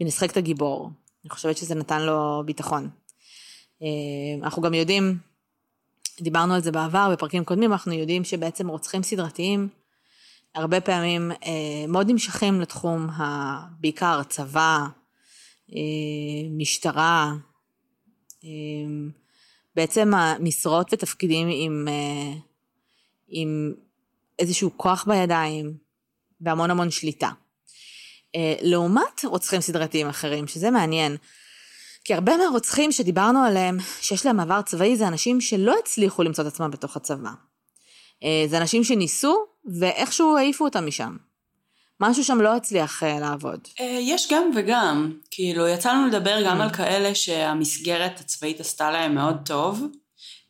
[0.00, 0.90] מלשחק את הגיבור.
[1.24, 2.90] אני חושבת שזה נתן לו ביטחון.
[3.82, 3.88] אה,
[4.42, 5.18] אנחנו גם יודעים,
[6.20, 9.68] דיברנו על זה בעבר, בפרקים קודמים, אנחנו יודעים שבעצם רוצחים סדרתיים,
[10.54, 13.58] הרבה פעמים אה, מאוד נמשכים לתחום, ה...
[13.80, 14.78] בעיקר צבא,
[15.72, 17.32] אה, משטרה,
[19.76, 21.88] בעצם המשרות ותפקידים עם,
[23.28, 23.74] עם
[24.38, 25.76] איזשהו כוח בידיים,
[26.40, 27.30] והמון המון שליטה.
[28.36, 31.16] אה, לעומת רוצחים סדרתיים אחרים, שזה מעניין.
[32.04, 36.48] כי הרבה מהרוצחים שדיברנו עליהם, שיש להם עבר צבאי, זה אנשים שלא הצליחו למצוא את
[36.48, 37.30] עצמם בתוך הצבא.
[38.24, 39.36] אה, זה אנשים שניסו,
[39.80, 41.16] ואיכשהו העיפו אותם משם.
[42.00, 43.68] משהו שם לא הצליח uh, לעבוד.
[44.00, 45.12] יש גם וגם.
[45.30, 46.64] כאילו, יצא לנו לדבר גם mm.
[46.64, 49.82] על כאלה שהמסגרת הצבאית עשתה להם מאוד טוב.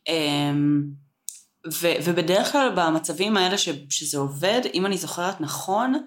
[0.07, 0.83] אמ,
[1.73, 6.05] ו- ובדרך כלל במצבים האלה ש- שזה עובד, אם אני זוכרת נכון,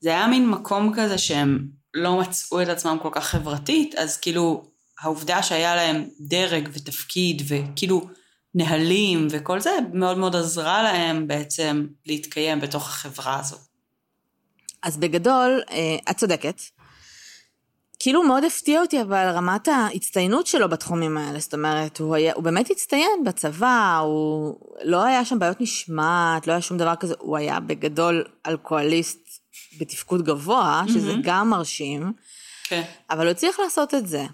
[0.00, 4.64] זה היה מין מקום כזה שהם לא מצאו את עצמם כל כך חברתית, אז כאילו
[5.00, 8.08] העובדה שהיה להם דרג ותפקיד וכאילו
[8.54, 13.60] נהלים וכל זה, מאוד מאוד עזרה להם בעצם להתקיים בתוך החברה הזאת.
[14.82, 16.62] אז בגדול, אה, את צודקת.
[18.08, 22.44] כאילו מאוד הפתיע אותי אבל רמת ההצטיינות שלו בתחומים האלה, זאת אומרת, הוא, היה, הוא
[22.44, 27.36] באמת הצטיין בצבא, הוא לא היה שם בעיות משמעת, לא היה שום דבר כזה, הוא
[27.36, 29.18] היה בגדול אלכוהוליסט
[29.80, 31.22] בתפקוד גבוה, שזה mm-hmm.
[31.22, 32.12] גם מרשים,
[32.64, 32.82] כן.
[33.10, 34.24] אבל הוא הצליח לעשות את זה.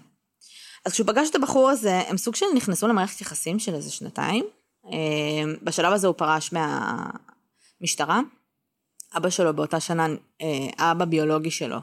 [0.85, 4.45] אז כשהוא פגש את הבחור הזה, הם סוג של נכנסו למערכת יחסים של איזה שנתיים.
[4.85, 8.19] אה, בשלב הזה הוא פרש מהמשטרה.
[9.17, 10.07] אבא שלו באותה שנה,
[10.41, 11.77] אה, אבא ביולוגי שלו,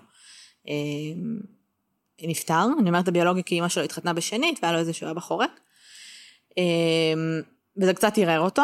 [0.69, 0.75] אה,
[2.29, 5.61] נפטר, אני אומרת הביולוגי כי אימא שלו התחתנה בשנית והיה לו איזשהו אבא חורק.
[6.57, 7.41] אמ,
[7.77, 8.63] וזה קצת ערער אותו.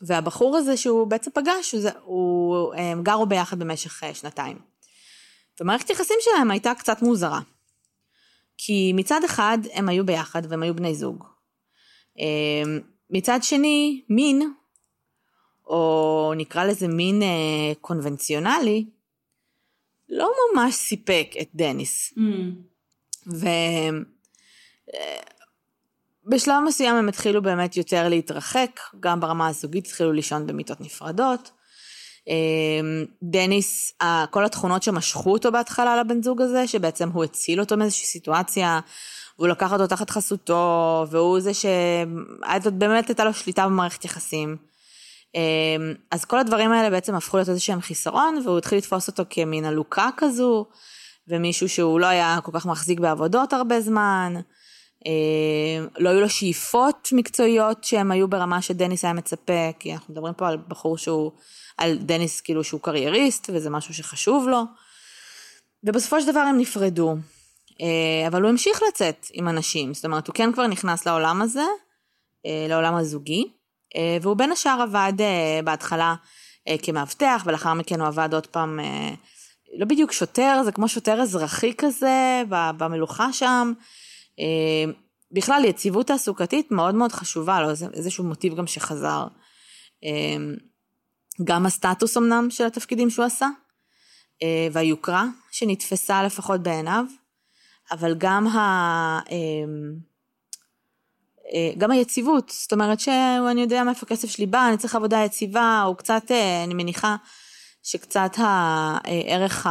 [0.00, 4.58] והבחור הזה שהוא בעצם פגש, הוא, הוא גרו ביחד במשך אה, שנתיים.
[5.60, 7.40] ומערכת היחסים שלהם הייתה קצת מוזרה.
[8.58, 11.24] כי מצד אחד הם היו ביחד והם היו בני זוג.
[12.18, 14.52] אמ, מצד שני, מין,
[15.66, 18.86] או נקרא לזה מין אה, קונבנציונלי,
[20.10, 22.14] לא ממש סיפק את דניס.
[22.16, 22.20] Mm.
[26.26, 31.50] ובשלב אה, מסוים הם התחילו באמת יותר להתרחק, גם ברמה הזוגית התחילו לישון במיטות נפרדות.
[32.28, 32.80] אה,
[33.22, 33.92] דניס,
[34.30, 38.80] כל התכונות שמשכו אותו בהתחלה לבן זוג הזה, שבעצם הוא הציל אותו מאיזושהי סיטואציה,
[39.38, 44.69] והוא לקח אותו תחת חסותו, והוא זה שבאמת הייתה לו שליטה במערכת יחסים.
[45.34, 49.64] אמ, אז כל הדברים האלה בעצם הפכו להיות איזשהם חיסרון, והוא התחיל לתפוס אותו כמין
[49.64, 50.66] עלוקה כזו,
[51.28, 54.34] ומישהו שהוא לא היה כל כך מחזיק בעבודות הרבה זמן.
[55.06, 60.34] אמ, לא היו לו שאיפות מקצועיות שהם היו ברמה שדניס היה מצפה, כי אנחנו מדברים
[60.34, 61.32] פה על בחור שהוא,
[61.78, 64.62] על דניס כאילו שהוא קרייריסט, וזה משהו שחשוב לו.
[65.84, 67.16] ובסופו של דבר הם נפרדו.
[67.80, 67.86] אמ,
[68.26, 71.64] אבל הוא המשיך לצאת עם אנשים, זאת אומרת, הוא כן כבר נכנס לעולם הזה,
[72.68, 73.59] לעולם הזוגי.
[73.96, 76.14] אה, והוא בין השאר עבד אה, בהתחלה
[76.68, 78.80] אה, כמאבטח, ולאחר מכן הוא עבד עוד פעם,
[79.78, 83.72] לא בדיוק שוטר, זה כמו שוטר אזרחי כזה, במלוכה שם.
[85.32, 89.26] בכלל, יציבות תעסוקתית מאוד מאוד חשובה לו, זה איזשהו מוטיב גם שחזר.
[91.44, 93.48] גם הסטטוס אמנם של התפקידים שהוא עשה,
[94.72, 97.04] והיוקרה שנתפסה לפחות בעיניו,
[97.92, 99.20] אבל גם ה...
[101.54, 105.82] אה, גם היציבות, זאת אומרת שאני יודע מאיפה הכסף שלי בא, אני צריך עבודה יציבה,
[105.86, 107.16] או קצת, אה, אני מניחה
[107.82, 109.66] שקצת הערך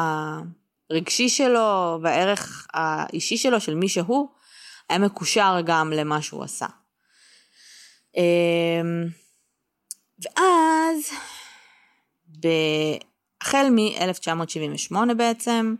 [0.89, 4.29] הרגשי שלו והערך האישי שלו, של מי שהוא,
[4.89, 6.67] היה מקושר גם למה שהוא עשה.
[8.17, 9.07] אמ,
[10.23, 11.09] ואז,
[13.41, 15.75] החל מ-1978 בעצם,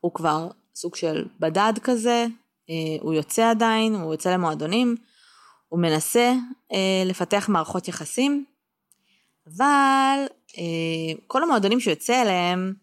[0.00, 2.26] הוא כבר סוג של בדד כזה,
[2.70, 4.96] אה, הוא יוצא עדיין, הוא יוצא למועדונים,
[5.70, 6.32] הוא מנסה
[6.72, 8.44] אה, לפתח מערכות יחסים,
[9.46, 10.24] אבל
[10.58, 12.74] אה, כל המועדונים שהוא יוצא אליהם,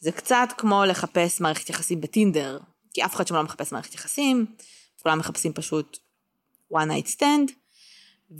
[0.00, 2.58] זה קצת כמו לחפש מערכת יחסים בטינדר,
[2.94, 4.46] כי אף אחד שם לא מחפש מערכת יחסים,
[5.02, 5.98] כולם מחפשים פשוט
[6.72, 7.52] one night stand,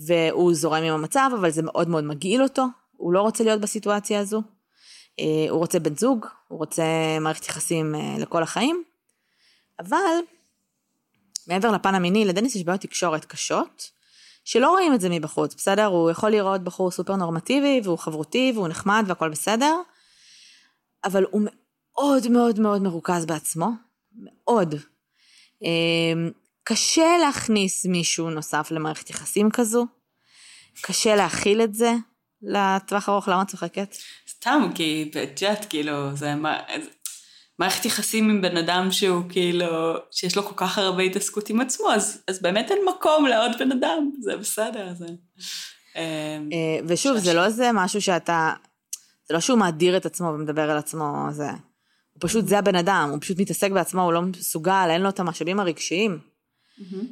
[0.07, 2.64] והוא זורם עם המצב, אבל זה מאוד מאוד מגעיל אותו,
[2.96, 4.42] הוא לא רוצה להיות בסיטואציה הזו.
[5.20, 6.83] אה, הוא רוצה בן זוג, הוא רוצה
[7.20, 8.85] מערכת יחסים אה, לכל החיים,
[9.81, 10.14] אבל
[11.51, 13.91] מעבר לפן המיני, לדניס יש בעיות תקשורת קשות,
[14.45, 15.85] שלא רואים את זה מבחוץ, בסדר?
[15.85, 19.77] הוא יכול לראות בחור סופר נורמטיבי, והוא חברותי, והוא נחמד, והכל בסדר,
[21.05, 23.69] אבל הוא מאוד מאוד מאוד מרוכז בעצמו,
[24.13, 24.75] מאוד.
[25.63, 26.31] אמ,
[26.65, 29.87] קשה להכניס מישהו נוסף למערכת יחסים כזו,
[30.83, 31.93] קשה להכיל את זה
[32.43, 33.97] לטווח ארוך, למה את צוחקת?
[34.29, 36.59] סתם, כי את יודעת, כאילו, זה מה...
[37.61, 41.92] מערכת יחסים עם בן אדם שהוא כאילו, שיש לו כל כך הרבה התעסקות עם עצמו,
[41.92, 45.07] אז, אז באמת אין מקום לעוד בן אדם, זה בסדר, זה...
[45.96, 48.53] אמ, אה, ושוב, זה לא איזה משהו שאתה,
[49.29, 51.51] זה לא שהוא מאדיר את עצמו ומדבר על עצמו, זה...
[52.12, 55.20] הוא פשוט, זה הבן אדם, הוא פשוט מתעסק בעצמו, הוא לא מסוגל, אין לו את
[55.20, 56.18] המשאבים הרגשיים.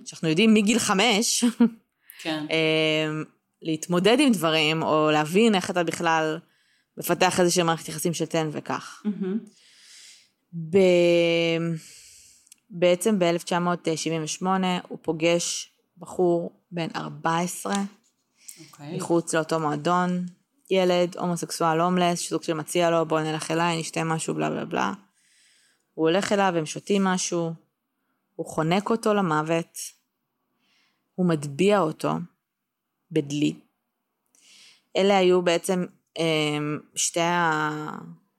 [0.05, 1.45] שאנחנו יודעים מגיל חמש,
[2.23, 2.47] כן.
[2.51, 3.25] אמ,
[3.63, 6.39] להתמודד עם דברים, או להבין איך אתה בכלל
[6.99, 9.03] מפתח איזושהי מערכת יחסים של תן וקח.
[10.53, 10.79] ב...
[12.71, 14.47] בעצם ב-1978
[14.89, 17.75] הוא פוגש בחור בן 14,
[18.61, 18.97] אוקיי.
[18.97, 20.27] מחוץ לאותו מועדון,
[20.71, 24.93] ילד הומוסקסואל הומלס, סוג של מציע לו, בוא נלך אליי, נשתה משהו, בלה בלה בלה.
[25.95, 27.53] הוא הולך אליו, הם שותים משהו,
[28.35, 29.79] הוא חונק אותו למוות,
[31.15, 32.13] הוא מטביע אותו
[33.11, 33.55] בדלי.
[34.97, 35.87] אלה היו בעצם
[36.19, 37.71] אמ, שתי, ה...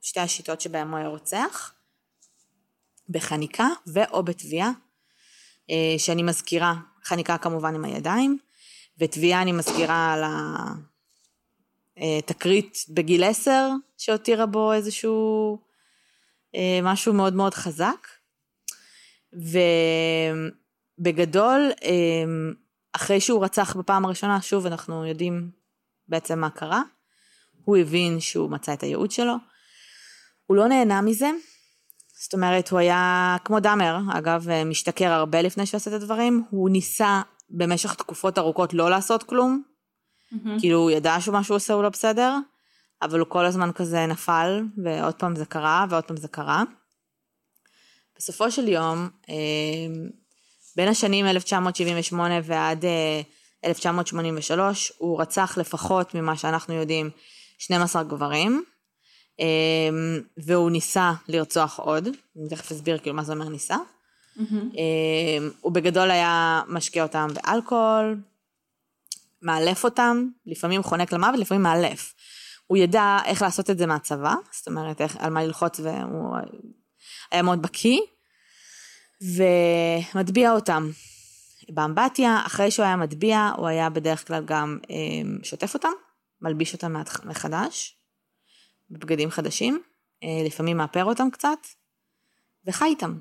[0.01, 1.73] שתי השיטות שבהם הוא היה רוצח,
[3.09, 4.71] בחניקה ואו בתביעה,
[5.69, 8.37] אה, שאני מזכירה, חניקה כמובן עם הידיים,
[8.97, 10.23] ותביעה אני מזכירה על
[11.97, 15.57] התקרית בגיל עשר, שהותירה בו איזשהו
[16.55, 18.07] אה, משהו מאוד מאוד חזק.
[20.99, 22.23] ובגדול, אה,
[22.93, 25.51] אחרי שהוא רצח בפעם הראשונה, שוב אנחנו יודעים
[26.07, 26.81] בעצם מה קרה,
[27.63, 29.33] הוא הבין שהוא מצא את הייעוד שלו,
[30.45, 31.29] הוא לא נהנה מזה,
[32.21, 36.69] זאת אומרת, הוא היה כמו דאמר, אגב, משתכר הרבה לפני שהוא עושה את הדברים, הוא
[36.69, 39.61] ניסה במשך תקופות ארוכות לא לעשות כלום,
[40.33, 40.59] Mm-hmm.
[40.59, 42.35] כאילו הוא ידע שמה שהוא עושה הוא לא בסדר,
[43.01, 46.63] אבל הוא כל הזמן כזה נפל, ועוד פעם זה קרה, ועוד פעם זה קרה.
[48.17, 49.35] בסופו של יום, אה,
[50.75, 53.21] בין השנים 1978 ועד אה,
[53.65, 57.09] 1983, הוא רצח לפחות ממה שאנחנו יודעים
[57.57, 58.68] 12 גברים, אה,
[60.37, 62.07] והוא ניסה לרצוח עוד,
[62.39, 63.77] אני תכף אסביר כאילו מה זה אומר ניסה.
[64.37, 64.43] Mm-hmm.
[65.61, 68.17] הוא בגדול היה משקה אותם באלכוהול,
[69.41, 72.13] מאלף אותם, לפעמים חונק למוות, לפעמים מאלף.
[72.67, 76.37] הוא ידע איך לעשות את זה מהצבא, זאת אומרת, איך, על מה ללחוץ, והוא
[77.31, 77.99] היה מאוד בקיא,
[79.21, 80.89] ומטביע אותם
[81.69, 82.41] באמבטיה.
[82.45, 84.95] אחרי שהוא היה מטביע, הוא היה בדרך כלל גם אה,
[85.43, 85.91] שוטף אותם,
[86.41, 87.98] מלביש אותם מחדש,
[88.91, 89.81] בבגדים חדשים,
[90.23, 91.67] אה, לפעמים מאפר אותם קצת,
[92.65, 93.17] וחי איתם.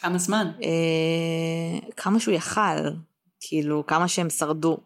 [0.00, 0.50] כמה זמן?
[0.62, 2.90] אה, כמה שהוא יכל,
[3.40, 4.78] כאילו, כמה שהם שרדו,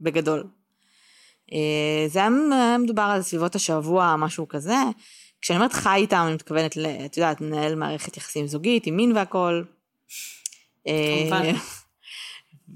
[0.00, 0.46] בגדול.
[1.52, 4.76] אה, זה היה מדובר על סביבות השבוע, משהו כזה.
[5.40, 9.16] כשאני אומרת חי איתם, אני מתכוונת, ל, את יודעת, לנהל מערכת יחסים זוגית, עם מין
[9.16, 9.62] והכל.
[10.84, 11.52] כמובן.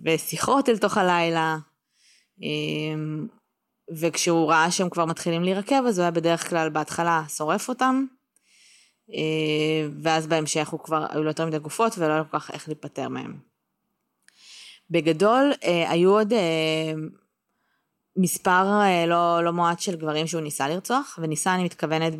[0.05, 1.57] ושיחות אל תוך הלילה.
[3.91, 8.05] אה, וכשהוא ראה שהם כבר מתחילים להירקב, אז הוא היה בדרך כלל בהתחלה שורף אותם,
[10.03, 12.69] ואז בהמשך הוא כבר, היו לו יותר מדי גופות ולא היה לו כל כך איך
[12.69, 13.39] להיפטר מהם.
[14.91, 15.53] בגדול,
[15.89, 16.33] היו עוד
[18.17, 18.65] מספר
[19.07, 22.13] לא, לא מועט של גברים שהוא ניסה לרצוח, וניסה אני מתכוונת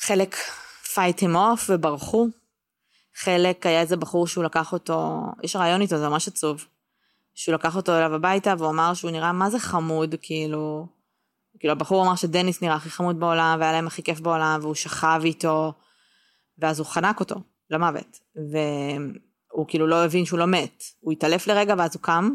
[0.00, 0.36] בחלק
[0.84, 2.28] fight him off וברחו.
[3.16, 6.66] חלק היה איזה בחור שהוא לקח אותו, יש רעיון איתו, זה ממש עצוב.
[7.40, 10.86] שהוא לקח אותו אליו הביתה והוא אמר שהוא נראה מה זה חמוד, כאילו,
[11.58, 15.20] כאילו הבחור אמר שדניס נראה הכי חמוד בעולם והיה להם הכי כיף בעולם והוא שכב
[15.24, 15.72] איתו,
[16.58, 17.34] ואז הוא חנק אותו
[17.70, 18.20] למוות.
[18.36, 22.30] והוא כאילו לא הבין שהוא לא מת, הוא התעלף לרגע ואז הוא קם,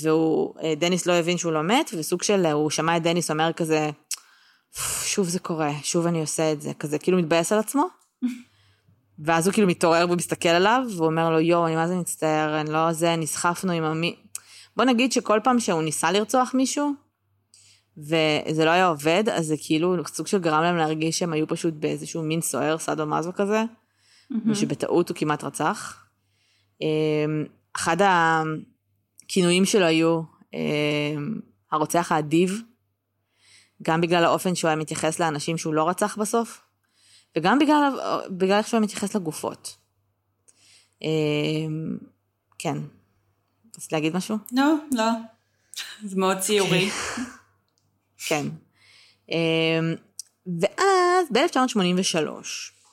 [0.00, 3.90] והוא, דניס לא הבין שהוא לא מת, וסוג של, הוא שמע את דניס אומר כזה,
[5.04, 7.86] שוב זה קורה, שוב אני עושה את זה, כזה כאילו מתבאס על עצמו.
[9.24, 12.72] ואז הוא כאילו מתעורר ומסתכל עליו, והוא אומר לו, יואו, אני מה זה מצטער, אני
[12.72, 14.16] לא זה, נסחפנו עם המי...
[14.76, 16.92] בוא נגיד שכל פעם שהוא ניסה לרצוח מישהו,
[17.96, 21.74] וזה לא היה עובד, אז זה כאילו סוג של גרם להם להרגיש שהם היו פשוט
[21.74, 23.64] באיזשהו מין סוער, סאדו מזו כזה,
[24.46, 26.04] ושבטעות הוא כמעט רצח.
[27.76, 27.96] אחד
[29.24, 30.22] הכינויים שלו היו
[31.72, 32.62] הרוצח האדיב,
[33.82, 36.62] גם בגלל האופן שהוא היה מתייחס לאנשים שהוא לא רצח בסוף,
[37.36, 39.76] וגם בגלל, בגלל איך שהוא מתייחס לגופות.
[42.58, 42.78] כן.
[43.76, 44.36] רצית להגיד משהו?
[44.52, 45.10] לא, לא.
[46.04, 46.90] זה מאוד ציורי.
[48.28, 48.46] כן.
[49.28, 49.34] אמ,
[50.60, 52.28] ואז ב-1983,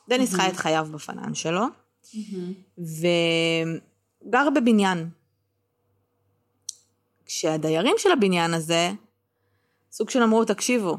[0.09, 1.65] דניס חי את חייו בפנן שלו,
[2.77, 5.09] וגר בבניין.
[7.25, 8.91] כשהדיירים של הבניין הזה,
[9.91, 10.97] סוג של אמרו, תקשיבו,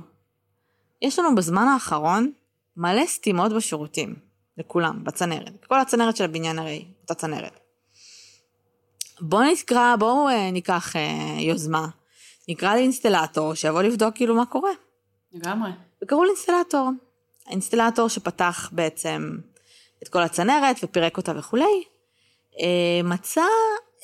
[1.03, 2.33] יש לנו בזמן האחרון
[2.78, 4.14] מלא סתימות בשירותים,
[4.58, 5.64] לכולם, בצנרת.
[5.66, 7.60] כל הצנרת של הבניין הרי, אותה צנרת.
[9.20, 11.88] בואו נקרא, בואו אה, ניקח אה, יוזמה,
[12.48, 14.70] נקרא לאינסטלטור שיבוא לבדוק כאילו מה קורה.
[15.32, 15.70] לגמרי.
[16.02, 16.90] וקראו לאינסטלטור.
[17.46, 19.38] האינסטלטור שפתח בעצם
[20.02, 21.84] את כל הצנרת ופירק אותה וכולי,
[22.60, 23.44] אה, מצא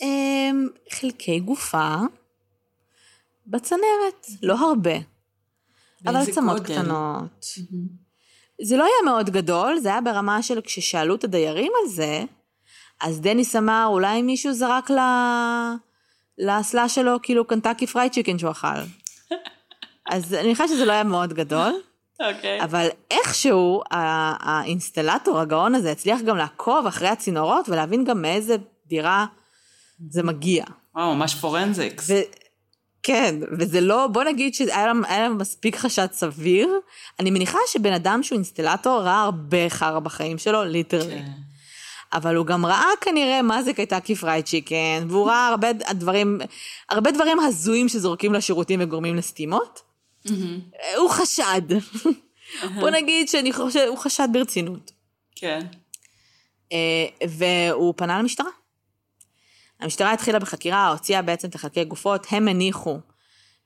[0.03, 0.51] אה,
[0.93, 1.97] חלקי גופה
[3.47, 4.95] בצנרת, לא הרבה,
[6.07, 6.63] אבל עצמות?
[6.63, 7.47] קטנות.
[8.63, 12.25] זה לא היה מאוד גדול, זה היה ברמה של כששאלו את הדיירים על זה,
[13.01, 14.99] אז דניס אמר, אולי מישהו זרק ל...
[16.39, 18.69] לאסלה שלו כאילו Kentucky Fried Chicken שהוא אכל.
[20.13, 21.73] אז אני חושבת שזה לא היה מאוד גדול,
[22.21, 22.63] אוקיי.
[22.63, 29.27] אבל איכשהו האינסטלטור הגאון הזה הצליח גם לעקוב אחרי הצינורות ולהבין גם מאיזה דירה
[30.11, 30.65] זה מגיע.
[30.95, 32.11] וואו, ממש forensics.
[32.11, 32.15] ו...
[33.05, 36.69] כן, וזה לא, בוא נגיד שהיה להם, מספיק חשד סביר.
[37.21, 41.19] אני מניחה שבן אדם שהוא אינסטלטור ראה הרבה חרא בחיים שלו, literally.
[41.19, 41.31] כן.
[42.13, 46.41] אבל הוא גם ראה כנראה מה זה Kentucky Fried Chicken, והוא ראה הרבה דברים,
[46.91, 49.83] הרבה דברים הזויים שזורקים לשירותים וגורמים לסתימות.
[50.97, 51.63] הוא חשד.
[52.81, 54.93] בוא נגיד שאני חושב, הוא חשד ברצינות.
[55.37, 55.67] כן.
[56.73, 58.51] אה, והוא פנה למשטרה.
[59.81, 62.99] המשטרה התחילה בחקירה, הוציאה בעצם את החלקי גופות, הם הניחו,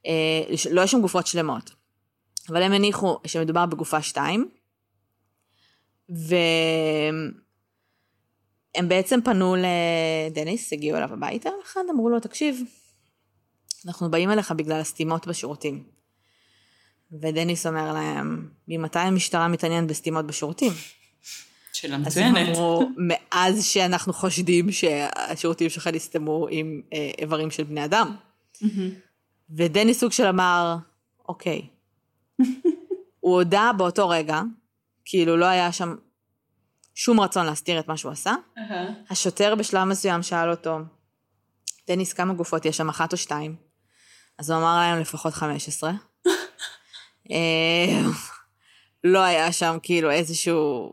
[0.07, 1.71] אה, לא יש שם גופות שלמות,
[2.49, 4.49] אבל הם הניחו שמדובר בגופה 2,
[6.09, 7.33] והם
[8.89, 12.61] בעצם פנו לדניס, הגיעו אליו הביתה, אחד אמרו לו, תקשיב,
[13.87, 15.85] אנחנו באים אליך בגלל הסתימות בשירותים.
[17.13, 20.73] ודניס אומר להם, ממתי המשטרה מתעניינת בסתימות בשירותים?
[21.79, 22.49] שאלה אז מצוינת.
[22.49, 28.17] אמרו, מאז שאנחנו חושדים שהשירותים שלך נסתמו עם אה, איברים של בני אדם.
[29.51, 30.77] ודני סוג של אמר,
[31.29, 31.67] אוקיי.
[33.21, 34.43] הוא הודה באותו רגע,
[35.05, 35.97] כאילו לא היה שם
[36.95, 38.35] שום רצון להסתיר את מה שהוא עשה.
[39.11, 40.79] השוטר בשלב מסוים שאל אותו,
[41.89, 43.57] דניס, כמה גופות יש שם, אחת או שתיים?
[44.39, 45.93] אז הוא אמר להם לפחות 15.
[47.31, 48.01] אה,
[49.05, 50.93] לא היה שם כאילו איזשהו...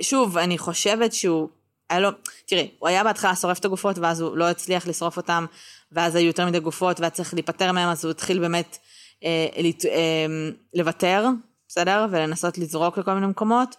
[0.00, 1.48] שוב, אני חושבת שהוא...
[1.90, 2.10] היה לו...
[2.46, 5.46] תראי, הוא היה בהתחלה שורף את הגופות, ואז הוא לא הצליח לשרוף אותם,
[5.92, 8.78] ואז היו יותר מדי גופות, והיה צריך להיפטר מהם, אז הוא התחיל באמת
[9.24, 9.84] אה, לת...
[9.84, 10.26] אה,
[10.74, 11.26] לוותר,
[11.68, 12.06] בסדר?
[12.10, 13.76] ולנסות לזרוק לכל מיני מקומות.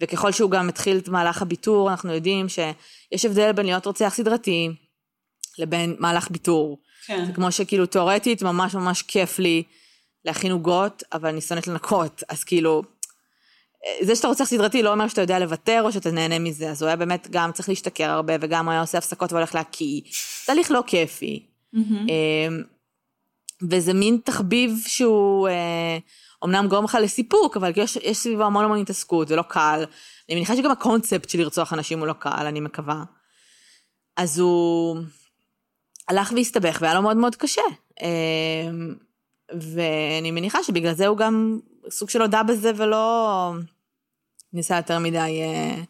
[0.00, 4.70] וככל שהוא גם התחיל את מהלך הביטור, אנחנו יודעים שיש הבדל בין להיות רוצח סדרתי
[5.58, 6.78] לבין מהלך ביטור.
[7.06, 7.24] כן.
[7.26, 9.62] זה כמו שכאילו תאורטית ממש ממש כיף לי
[10.24, 12.82] להכין עוגות, אבל אני שונאת לנקות, אז כאילו,
[14.00, 16.86] זה שאתה רוצח סדרתי לא אומר שאתה יודע לוותר או שאתה נהנה מזה, אז הוא
[16.86, 20.00] היה באמת גם צריך להשתכר הרבה, וגם הוא היה עושה הפסקות והולך להקיא.
[20.46, 21.46] תהליך לא כיפי.
[21.74, 22.62] אמ,
[23.70, 25.98] וזה מין תחביב שהוא אה,
[26.42, 29.84] אומנם גורם לך לסיפוק, אבל יש, יש סביבו המון המון התעסקות, זה לא קל.
[30.28, 33.04] אני מניחה שגם הקונספט של לרצוח אנשים הוא לא קל, אני מקווה.
[34.16, 34.96] אז הוא
[36.08, 37.62] הלך והסתבך והיה לו מאוד מאוד קשה.
[38.02, 38.94] אמ,
[39.60, 41.58] ואני מניחה שבגלל זה הוא גם
[41.90, 43.54] סוג של הודה בזה ולא
[44.52, 45.82] ניסה יותר מדי, אה,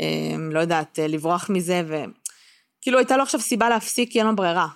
[0.00, 4.36] אה, לא יודעת, אה, לברוח מזה, וכאילו הייתה לו עכשיו סיבה להפסיק כי אין לו
[4.36, 4.68] ברירה.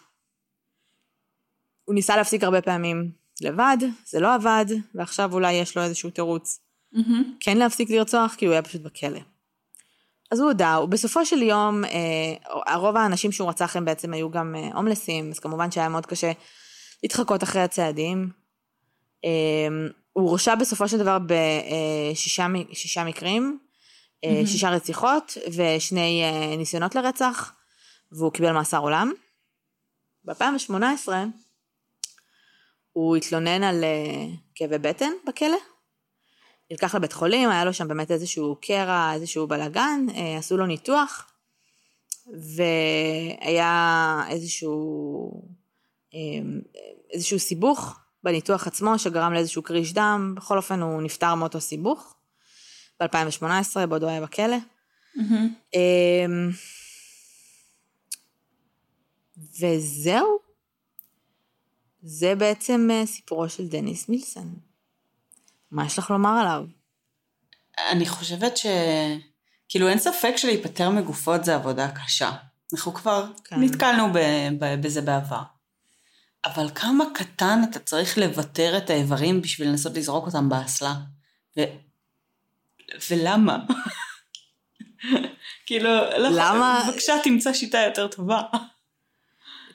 [1.84, 3.76] הוא ניסה להפסיק הרבה פעמים לבד,
[4.06, 6.60] זה לא עבד, ועכשיו אולי יש לו איזשהו תירוץ
[7.40, 9.20] כן להפסיק לרצוח, כי הוא היה פשוט בכלא.
[10.30, 14.54] אז הוא הודה, ובסופו של יום, אה, רוב האנשים שהוא רצח הם בעצם היו גם
[14.54, 16.32] אה, הומלסים, אז כמובן שהיה מאוד קשה
[17.02, 18.30] להתחקות אחרי הצעדים.
[19.24, 23.58] אה, הוא הורשע בסופו של דבר בשישה מקרים,
[24.24, 27.52] אה, שישה רציחות ושני אה, ניסיונות לרצח,
[28.12, 29.12] והוא קיבל מאסר עולם.
[30.24, 31.08] ב-2018
[32.92, 35.56] הוא התלונן על אה, כאבי בטן בכלא.
[36.70, 40.06] נלקח לבית חולים, היה לו שם באמת איזשהו קרע, איזשהו בלאגן,
[40.38, 41.32] עשו לו ניתוח,
[42.26, 45.48] והיה איזשהו,
[47.12, 52.14] איזשהו סיבוך בניתוח עצמו שגרם לאיזשהו קריש דם, בכל אופן הוא נפטר מאותו סיבוך,
[53.02, 54.56] ב-2018, בעוד הוא היה בכלא.
[55.74, 56.26] אה,
[59.60, 60.38] וזהו.
[62.02, 64.54] זה בעצם אה, סיפורו של דניס מילסון.
[65.70, 66.64] מה יש לך לומר עליו?
[67.90, 68.66] אני חושבת ש...
[69.68, 72.30] כאילו אין ספק שלהיפטר מגופות זה עבודה קשה.
[72.72, 73.56] אנחנו כבר כן.
[73.56, 73.62] כן.
[73.62, 74.18] נתקלנו ב...
[74.58, 74.80] ב...
[74.82, 75.42] בזה בעבר.
[76.44, 80.94] אבל כמה קטן אתה צריך לוותר את האיברים בשביל לנסות לזרוק אותם באסלה?
[81.56, 81.60] ו...
[83.10, 83.58] ולמה?
[85.66, 86.84] כאילו, לא למה?
[86.88, 88.42] בבקשה תמצא שיטה יותר טובה.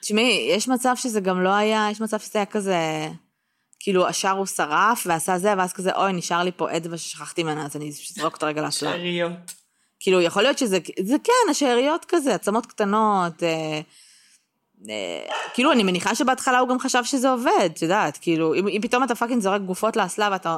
[0.00, 3.08] תשמעי, יש מצב שזה גם לא היה, יש מצב שזה היה כזה,
[3.80, 7.66] כאילו השאר הוא שרף ועשה זה, ואז כזה, אוי, נשאר לי פה אצבע ששכחתי ממנה,
[7.66, 8.90] אז אני אזרוק אותה רגע לאסלה.
[8.90, 9.32] שאריות.
[10.00, 13.80] כאילו, יכול להיות שזה, זה כן, השאריות כזה, עצמות קטנות, אה,
[15.54, 19.04] כאילו, אני מניחה שבהתחלה הוא גם חשב שזה עובד, את יודעת, כאילו, אם, אם פתאום
[19.04, 20.56] אתה fucking זורק גופות לאסלה ואתה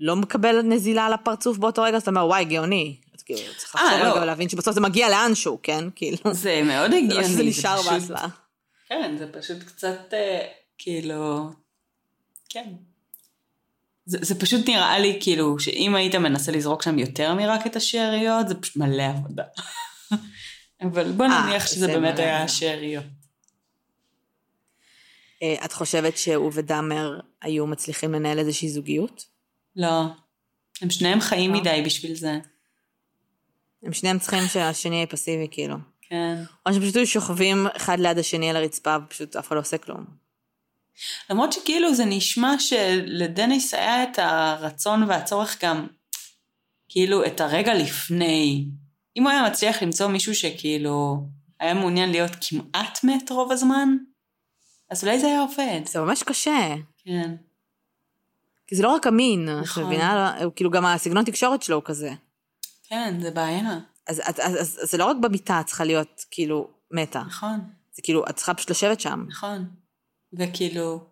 [0.00, 2.96] לא מקבל נזילה על הפרצוף באותו רגע, אז אתה אומר, וואי, גאוני.
[3.14, 4.12] אז כאילו, צריך אה, לחשוב לא.
[4.12, 5.84] רגע ולהבין שבסוף זה מגיע לאנשהו, כן?
[5.94, 7.24] כאילו, זה מאוד זה הגיוני.
[7.24, 8.26] שזה נשאר באסלה.
[8.88, 10.40] כן, זה פשוט קצת, אה,
[10.78, 11.50] כאילו,
[12.48, 12.72] כן.
[14.06, 18.48] זה, זה פשוט נראה לי כאילו שאם היית מנסה לזרוק שם יותר מרק את השאריות,
[18.48, 19.44] זה פשוט מלא עבודה.
[20.82, 22.42] אבל בוא אה, נניח שזה זה באמת היה.
[22.42, 23.21] השאריות.
[25.42, 29.24] אה, את חושבת שהוא ודאמר היו מצליחים לנהל איזושהי זוגיות?
[29.76, 30.02] לא.
[30.80, 31.60] הם שניהם חיים לא?
[31.60, 32.38] מדי בשביל זה.
[33.82, 35.76] הם שניהם צריכים שהשני יהיה פסיבי, כאילו.
[36.02, 36.42] כן.
[36.66, 40.04] או שפשוט היו שוכבים אחד ליד השני על הרצפה, ופשוט אף אחד לא עושה כלום.
[41.30, 45.86] למרות שכאילו זה נשמע שלדניס היה את הרצון והצורך גם,
[46.88, 48.66] כאילו, את הרגע לפני.
[49.16, 51.26] אם הוא היה מצליח למצוא מישהו שכאילו
[51.60, 53.96] היה מעוניין להיות כמעט מת רוב הזמן,
[54.92, 55.80] אז אולי זה היה עובד.
[55.86, 56.74] זה ממש קשה.
[57.04, 57.34] כן.
[58.66, 59.84] כי זה לא רק המין, את נכון.
[59.84, 60.42] מבינה?
[60.44, 62.12] הוא כאילו גם הסגנון תקשורת שלו הוא כזה.
[62.82, 63.78] כן, זה בעיה.
[64.06, 67.22] אז, אז, אז, אז, אז זה לא רק במיטה את צריכה להיות כאילו מתה.
[67.26, 67.60] נכון,
[67.92, 69.24] זה כאילו, את צריכה פשוט לשבת שם.
[69.28, 69.70] נכון.
[70.38, 71.04] וכאילו,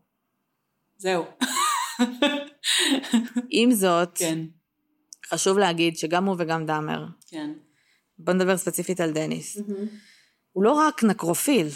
[0.97, 1.24] זהו.
[3.51, 4.39] עם זאת, כן,
[5.26, 7.51] חשוב להגיד שגם הוא וגם דאמר, כן.
[8.18, 9.59] בוא נדבר ספציפית על דניס,
[10.53, 11.68] הוא לא רק נקרופיל,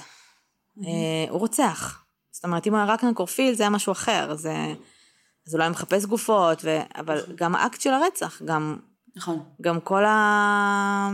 [0.83, 2.05] אה, הוא רוצח.
[2.31, 4.35] זאת אומרת, אם הוא היה רק נקרופיל, זה היה משהו אחר.
[4.35, 4.75] זה...
[5.47, 6.79] אז אולי הוא מחפש גופות, ו...
[6.97, 8.77] אבל גם האקט של הרצח, גם,
[9.17, 9.45] נכון.
[9.61, 11.11] גם כל ה...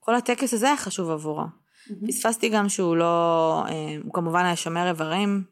[0.00, 1.44] כל הטקס הזה היה חשוב עבורו.
[2.08, 3.64] פספסתי גם שהוא לא...
[3.68, 5.44] אה, הוא כמובן היה שומר איברים,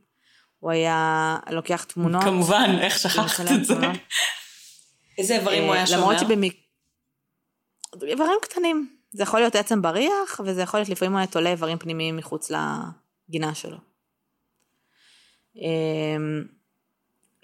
[0.59, 2.25] הוא היה לוקח תמונות.
[2.25, 3.75] כמובן, איך שכחת את זה?
[5.19, 6.01] איזה איברים הוא היה שומר?
[6.01, 6.55] למרות שבמק...
[8.03, 8.98] איברים קטנים.
[9.11, 12.51] זה יכול להיות עצם בריח, וזה יכול להיות לפעמים הוא היה תולה איברים פנימיים מחוץ
[12.51, 13.77] לגינה שלו.
[15.57, 16.45] אמ,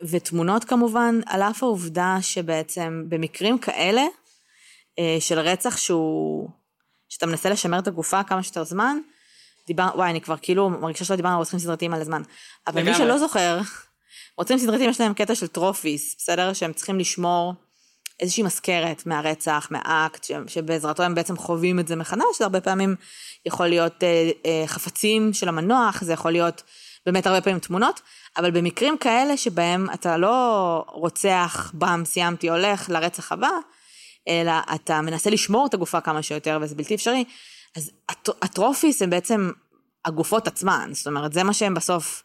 [0.03, 4.03] ותמונות כמובן, על אף העובדה שבעצם במקרים כאלה,
[4.99, 6.49] אה, של רצח שהוא,
[7.09, 8.99] שאתה מנסה לשמר את הגופה כמה שיותר זמן,
[9.67, 12.23] דיבר, וואי, אני כבר כאילו מרגישה שלא דיברנו על רוצחים סדרתיים על הזמן.
[12.67, 13.05] אבל מי לגמרי.
[13.05, 13.61] שלא זוכר,
[14.39, 16.53] רוצחים סדרתיים יש להם קטע של טרופיס, בסדר?
[16.53, 17.55] שהם צריכים לשמור
[18.21, 22.97] איזושהי מזכרת מהרצח, מהאקט, ש- שבעזרתו הם בעצם חווים את זה מחדש, זה הרבה פעמים
[23.47, 26.63] יכול להיות אה, אה, חפצים של המנוח, זה יכול להיות
[27.07, 28.01] באמת הרבה פעמים תמונות,
[28.37, 33.51] אבל במקרים כאלה שבהם אתה לא רוצח, באם, סיימתי, הולך לרצח הבא,
[34.29, 37.25] אלא אתה מנסה לשמור את הגופה כמה שיותר, וזה בלתי אפשרי,
[37.77, 39.51] אז הט- הטרופיס הם בעצם
[40.05, 42.23] הגופות עצמן, זאת אומרת, זה מה שהם בסוף,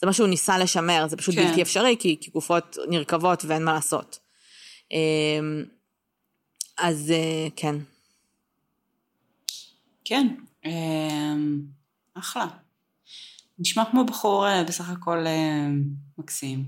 [0.00, 1.48] זה מה שהוא ניסה לשמר, זה פשוט כן.
[1.48, 4.18] בלתי אפשרי, כי, כי גופות נרקבות ואין מה לעשות.
[4.90, 5.64] אמ,
[6.78, 7.74] אז אה, כן.
[10.04, 10.26] כן,
[10.64, 11.60] אמ,
[12.14, 12.46] אחלה.
[13.58, 15.66] נשמע כמו בחור אה, בסך הכל אה,
[16.18, 16.64] מקסים.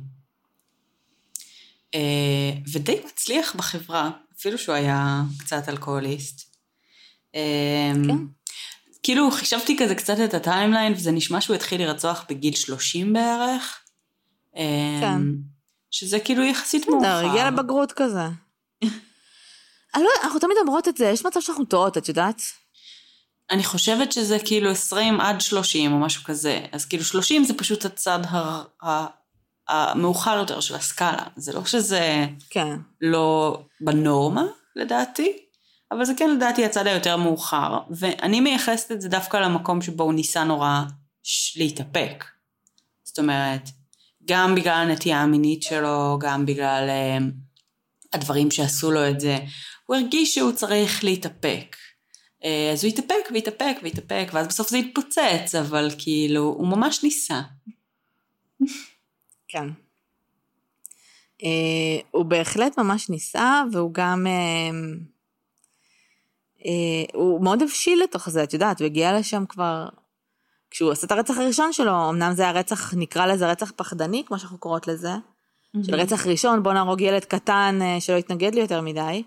[2.73, 6.57] ודי מצליח בחברה, אפילו שהוא היה קצת אלכוהוליסט.
[7.35, 7.41] אמ,
[8.07, 8.17] כן.
[9.03, 13.81] כאילו חישבתי כזה קצת את הטיימליין, וזה נשמע שהוא התחיל לרצוח בגיל 30 בערך.
[15.01, 15.23] כן.
[15.93, 17.27] שזה כאילו יחסית בסדר, מאוחר.
[17.31, 18.23] הגיע לבגרות כזה.
[19.95, 22.43] אני לא, אנחנו תמיד אומרות את זה, יש מצב שאנחנו טועות, את יודעת?
[23.51, 26.61] אני חושבת שזה כאילו 20 עד 30 או משהו כזה.
[26.73, 29.07] אז כאילו 30 זה פשוט הצד ה- ה-
[29.69, 31.23] המאוחר יותר של הסקאלה.
[31.37, 32.77] זה לא שזה כן.
[33.01, 34.43] לא בנורמה,
[34.77, 35.33] לדעתי,
[35.93, 37.79] אבל זה כן לדעתי הצד היותר מאוחר.
[37.91, 40.81] ואני מייחסת את זה דווקא למקום שבו הוא ניסה נורא
[41.23, 42.25] ש- להתאפק.
[43.05, 43.63] זאת אומרת,
[44.25, 47.19] גם בגלל הנטייה המינית שלו, גם בגלל אה,
[48.13, 49.39] הדברים שעשו לו את זה,
[49.87, 51.77] הוא הרגיש שהוא צריך להתאפק.
[52.45, 57.41] אה, אז הוא התאפק והתאפק והתאפק, ואז בסוף זה התפוצץ, אבל כאילו, הוא ממש ניסה.
[59.49, 59.69] כן.
[61.45, 64.27] אה, הוא בהחלט ממש ניסה, והוא גם...
[64.27, 64.71] אה,
[66.67, 69.89] אה, הוא מאוד הבשיל לתוך זה, את יודעת, הוא הגיע לשם כבר...
[70.73, 74.39] כשהוא עשה את הרצח הראשון שלו, אמנם זה היה רצח, נקרא לזה רצח פחדני, כמו
[74.39, 75.13] שאנחנו קוראות לזה,
[75.87, 79.23] של רצח ראשון, בוא נהרוג ילד קטן אה, שלא יתנגד לי יותר מדי.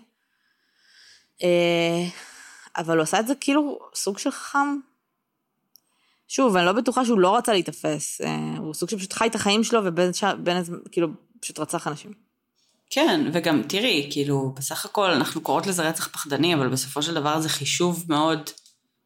[1.42, 2.06] אה,
[2.76, 4.78] אבל הוא עשה את זה כאילו סוג של חכם.
[6.28, 8.20] שוב, אני לא בטוחה שהוא לא רצה להיתפס.
[8.20, 11.08] אה, הוא סוג שפשוט חי את החיים שלו, ובין ש- בין כאילו,
[11.40, 12.12] פשוט רצח אנשים.
[12.90, 17.40] כן, וגם תראי, כאילו, בסך הכל אנחנו קוראות לזה רצח פחדני, אבל בסופו של דבר
[17.40, 18.50] זה חישוב מאוד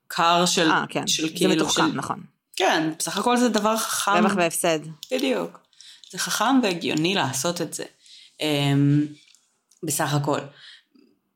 [0.06, 1.06] קר של, אה, כן.
[1.06, 1.96] של זה כאילו, מתוחכם, של...
[1.96, 2.20] נכון.
[2.60, 4.10] כן, בסך הכל זה דבר חכם.
[4.10, 4.78] רווח והפסד.
[5.12, 5.58] בדיוק.
[6.12, 7.84] זה חכם והגיוני לעשות את זה.
[8.40, 9.06] אמ,
[9.82, 10.38] בסך הכל.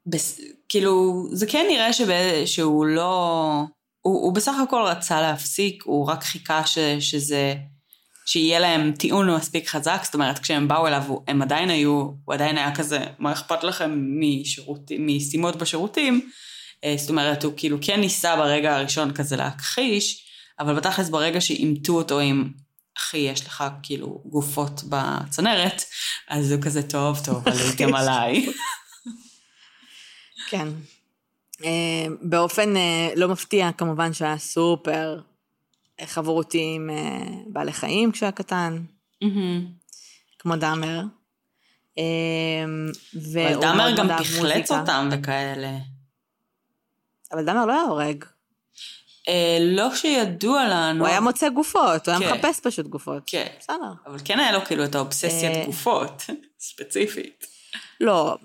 [0.06, 0.40] בס...
[0.68, 2.46] כאילו, זה כן נראה שבא...
[2.46, 3.62] שהוא לא...
[4.00, 6.78] הוא, הוא בסך הכל רצה להפסיק, הוא רק חיכה ש...
[7.00, 7.54] שזה...
[8.26, 12.58] שיהיה להם טיעון מספיק חזק, זאת אומרת, כשהם באו אליו, הם עדיין היו, הוא עדיין
[12.58, 16.30] היה כזה, מה אכפת לכם משירותים, משימות בשירותים?
[16.84, 20.23] אה, זאת אומרת, הוא כאילו כן ניסה ברגע הראשון כזה להכחיש,
[20.60, 22.52] אבל בתכלס ברגע שאימתו אותו עם,
[22.98, 25.84] אחי, יש לך כאילו גופות בצנרת,
[26.28, 28.46] אז הוא כזה, טוב, טוב, עליתם עליי.
[30.50, 30.68] כן.
[31.64, 35.20] אה, באופן אה, לא מפתיע, כמובן שהיה סופר
[36.00, 36.90] אה, חברותי עם
[37.46, 38.84] בעלי חיים כשהיה קטן.
[40.38, 41.02] כמו דאמר.
[41.96, 44.70] אבל דאמר גם תחלץ.
[44.70, 45.78] אותם וכאלה.
[47.32, 48.24] אבל דאמר לא היה הורג.
[49.28, 51.00] אה, לא שידוע לנו.
[51.00, 52.34] הוא היה מוצא גופות, הוא היה כן.
[52.34, 53.22] מחפש פשוט גופות.
[53.26, 53.46] כן.
[53.58, 53.92] בסדר.
[54.06, 56.22] אבל כן היה לו כאילו את האובססיית אה, גופות,
[56.58, 57.46] ספציפית.
[58.00, 58.36] לא,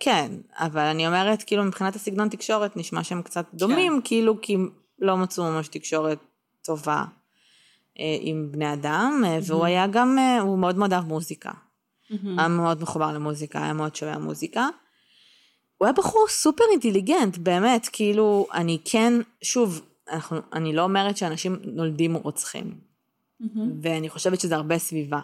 [0.00, 4.56] כן, אבל אני אומרת, כאילו, מבחינת הסגנון תקשורת, נשמע שהם קצת דומים, כאילו, כי
[4.98, 6.18] לא מצאו ממש תקשורת
[6.62, 7.04] טובה
[8.00, 11.50] אה, עם בני אדם, אה, והוא היה גם, אה, הוא מאוד מאוד אהב מוזיקה.
[12.38, 14.68] היה מאוד מחובר למוזיקה, היה מאוד שומע מוזיקה.
[15.80, 19.12] הוא היה בחור סופר אינטליגנט, באמת, כאילו, אני כן,
[19.42, 22.74] שוב, אנחנו, אני לא אומרת שאנשים נולדים רוצחים,
[23.82, 25.20] ואני חושבת שזה הרבה סביבה.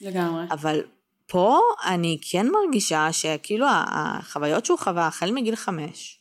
[0.00, 0.44] לגמרי.
[0.50, 0.80] אבל
[1.26, 6.18] פה אני כן מרגישה שכאילו החוויות שהוא חווה החל מגיל חמש,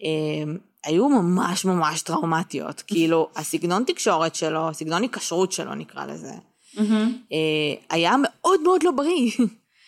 [0.00, 2.82] הם, היו ממש ממש טראומטיות.
[2.88, 6.32] כאילו, הסגנון תקשורת שלו, הסגנון היקשרות שלו נקרא לזה.
[7.32, 9.30] אה, היה מאוד מאוד לא בריא.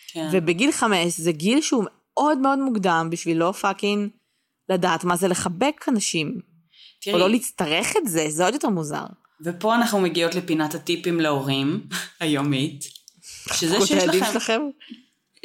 [0.07, 0.29] כן.
[0.31, 1.85] ובגיל חמש זה גיל שהוא
[2.17, 4.09] מאוד מאוד מוקדם בשביל לא fucking
[4.69, 6.39] לדעת מה זה לחבק אנשים.
[7.07, 9.05] או לא תראי, להצטרך את זה, זה עוד יותר מוזר.
[9.41, 11.87] ופה אנחנו מגיעות לפינת הטיפים להורים,
[12.19, 12.85] היומית.
[13.53, 14.25] שזה שיש לכם...
[14.33, 14.61] שלכם.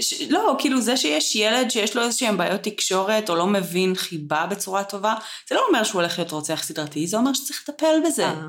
[0.00, 0.22] ש...
[0.30, 4.84] לא, כאילו זה שיש ילד שיש לו איזשהם בעיות תקשורת, או לא מבין חיבה בצורה
[4.84, 5.14] טובה,
[5.48, 8.26] זה לא אומר שהוא הולך להיות רוצח סדרתי, זה אומר שצריך לטפל בזה.
[8.26, 8.46] אה,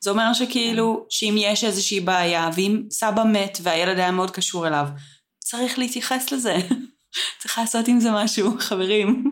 [0.00, 4.86] זה אומר שכאילו, שאם יש איזושהי בעיה, ואם סבא מת והילד היה מאוד קשור אליו,
[5.38, 6.56] צריך להתייחס לזה.
[7.38, 9.30] צריך לעשות עם זה משהו, חברים.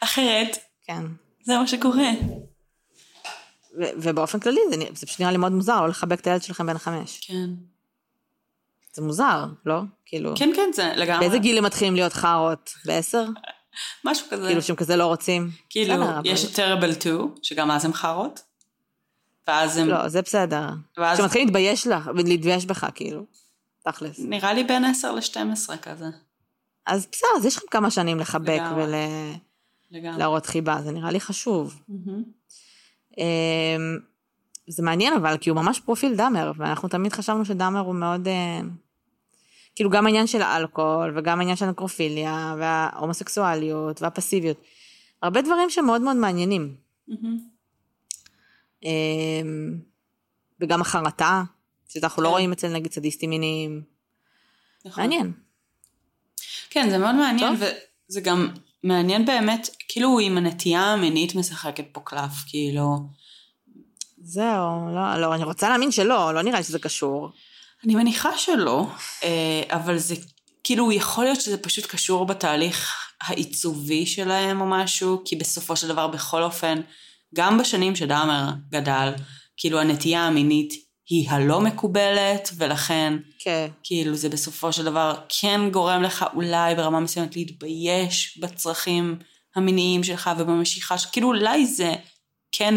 [0.00, 1.02] אחרת, כן.
[1.44, 2.10] זה מה שקורה.
[3.80, 6.66] ו- ובאופן כללי זה, זה פשוט נראה לי מאוד מוזר לא לחבק את הילד שלכם
[6.66, 7.20] בן החמש.
[7.26, 7.50] כן.
[8.92, 9.80] זה מוזר, לא?
[10.06, 11.20] כאילו, כן, כן, זה לגמרי.
[11.20, 12.70] באיזה גיל הם מתחילים להיות חארות?
[12.84, 13.24] בעשר?
[14.04, 14.46] משהו כזה.
[14.46, 15.50] כאילו שהם כזה לא רוצים?
[15.70, 18.40] כאילו, בסדר, אבל- יש את טרבל 2, שגם אז הם חארות.
[19.48, 20.68] ואז הם, לא, זה בסדר.
[20.96, 23.24] ואז שמתחילים להתבייש לך, להתבייש בך, כאילו.
[23.84, 24.16] תכלס.
[24.18, 26.04] נראה לי בין 10 ל-12 כזה.
[26.86, 28.60] אז בסדר, אז יש לכם כמה שנים לחבק.
[29.90, 31.82] ולהראות חיבה, זה נראה לי חשוב.
[33.18, 33.98] אמ,
[34.68, 38.28] זה מעניין אבל, כי הוא ממש פרופיל דאמר, ואנחנו תמיד חשבנו שדאמר הוא מאוד...
[38.28, 38.60] אה,
[39.74, 44.56] כאילו גם העניין של האלכוהול, וגם העניין של הנקרופיליה, וההומוסקסואליות, והפסיביות.
[45.22, 46.76] הרבה דברים שמאוד מאוד מעניינים.
[48.82, 49.78] אמ,
[50.60, 51.42] וגם החרטה,
[51.88, 52.32] שאנחנו לא כן.
[52.32, 53.82] רואים אצל נגיד סדיסטים מיניים.
[54.84, 55.04] נכון.
[55.04, 55.32] מעניין.
[56.70, 57.68] כן, זה מאוד מעניין, טוב.
[58.08, 58.48] וזה גם
[58.82, 62.98] מעניין באמת, כאילו עם הנטייה המינית משחקת פה קלף, כאילו...
[64.22, 67.30] זהו, לא, לא, אני רוצה להאמין שלא, לא נראה לי שזה קשור.
[67.84, 68.86] אני מניחה שלא,
[69.24, 70.14] אה, אבל זה
[70.64, 76.06] כאילו יכול להיות שזה פשוט קשור בתהליך העיצובי שלהם או משהו, כי בסופו של דבר
[76.06, 76.80] בכל אופן,
[77.34, 79.12] גם בשנים שדאמר גדל,
[79.56, 83.68] כאילו הנטייה המינית היא הלא מקובלת, ולכן כן.
[83.82, 89.18] כאילו זה בסופו של דבר כן גורם לך אולי ברמה מסוימת להתבייש בצרכים
[89.56, 91.94] המיניים שלך ובמשיכה, כאילו אולי זה
[92.52, 92.74] כן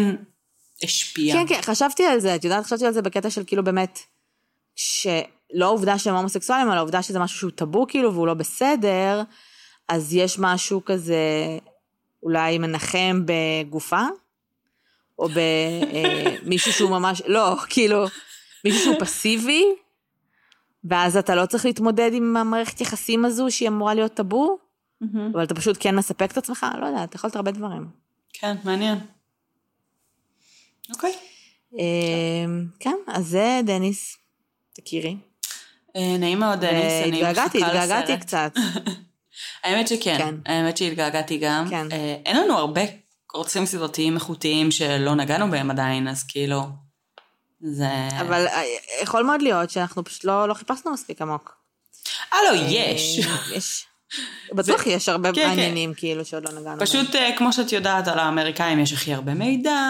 [0.82, 1.34] השפיע.
[1.34, 3.98] כן, כן, חשבתי על זה, את יודעת, חשבתי על זה בקטע של כאילו באמת,
[4.76, 9.22] שלא העובדה שהם הומוסקסואלים, אלא העובדה שזה משהו שהוא טאבו כאילו, והוא לא בסדר,
[9.88, 11.18] אז יש משהו כזה,
[12.22, 14.02] אולי מנחם בגופה,
[15.20, 15.28] או
[16.44, 18.04] במישהו שהוא ממש, לא, כאילו,
[18.64, 19.64] מישהו שהוא פסיבי,
[20.84, 24.58] ואז אתה לא צריך להתמודד עם המערכת יחסים הזו שהיא אמורה להיות טאבו.
[25.32, 27.86] אבל אתה פשוט כן מספק את עצמך, לא יודעת, אתה יכול להיות הרבה דברים.
[28.32, 28.98] כן, מעניין.
[30.90, 31.12] אוקיי.
[31.78, 34.16] אמ, כן, אז זה דניס,
[34.72, 35.16] תכירי.
[35.96, 37.70] אה, נעים מאוד, דניס, אני מחכה התגעגעתי, לסרט.
[37.70, 38.52] התגעגעתי קצת.
[39.64, 40.34] האמת שכן, כן.
[40.46, 41.66] האמת שהתגעגעתי גם.
[41.70, 41.92] כן.
[41.92, 42.80] אה, אין לנו הרבה
[43.34, 46.62] רוצים סדרתיים איכותיים שלא נגענו בהם עדיין, אז כאילו,
[47.60, 47.88] זה...
[48.20, 48.62] אבל אה,
[49.02, 51.56] יכול מאוד להיות שאנחנו פשוט לא, לא חיפשנו מספיק עמוק.
[52.32, 53.26] אה, לא, יש.
[53.26, 53.86] אה, יש.
[54.52, 55.48] בטוח יש הרבה כן, כן.
[55.48, 56.86] מעניינים כאילו שעוד לא נגענו בהם.
[56.86, 59.80] פשוט, אה, כמו שאת יודעת, על האמריקאים יש הכי הרבה מידע,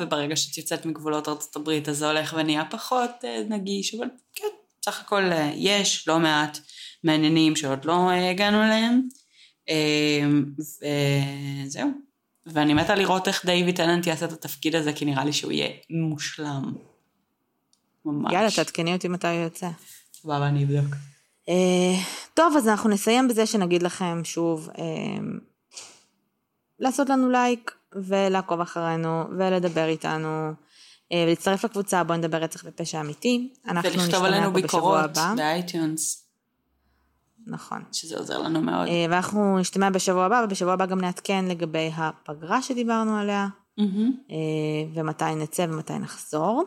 [0.00, 3.10] וברגע שאת יוצאת מגבולות ארצות הברית, אז זה הולך ונהיה פחות
[3.48, 4.46] נגיש, אבל כן,
[4.84, 5.22] סך הכל
[5.54, 6.58] יש לא מעט
[7.04, 9.00] מעניינים שעוד לא הגענו אליהם.
[11.66, 12.09] וזהו.
[12.52, 15.68] ואני מתה לראות איך דיוויד טננט יעשה את התפקיד הזה, כי נראה לי שהוא יהיה
[15.90, 16.72] מושלם.
[18.04, 18.32] ממש.
[18.32, 19.68] יאללה, תעדכני אותי מתי הוא יוצא.
[20.12, 20.94] סבבה, אני אבדוק.
[21.48, 21.94] אה,
[22.34, 24.84] טוב, אז אנחנו נסיים בזה שנגיד לכם שוב, אה,
[26.78, 30.52] לעשות לנו לייק ולעקוב אחרינו ולדבר איתנו
[31.12, 33.52] אה, ולהצטרף לקבוצה בוא נדבר רצח ופשע אמיתי.
[33.68, 35.34] אנחנו ולכתוב נשתמע עלינו פה בשבוע ביקורות הבא.
[35.36, 36.29] ב iTunes,
[37.46, 37.82] נכון.
[37.92, 38.88] שזה עוזר לנו מאוד.
[38.88, 43.48] אה, ואנחנו נשתמע בשבוע הבא, ובשבוע הבא גם נעדכן לגבי הפגרה שדיברנו עליה.
[44.30, 44.34] אה,
[44.94, 46.64] ומתי נצא ומתי נחזור.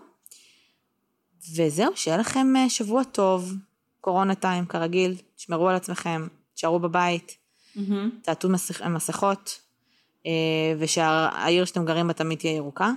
[1.55, 3.53] וזהו, שיהיה לכם אה, שבוע טוב,
[4.01, 7.37] קורונה טיים כרגיל, תשמרו על עצמכם, תשארו בבית,
[7.75, 8.09] מהמם.
[8.23, 8.81] תעטו מסכ...
[8.81, 9.59] מסכות,
[10.79, 12.91] ושהעיר שאתם גרים בה תמיד תהיה ירוקה.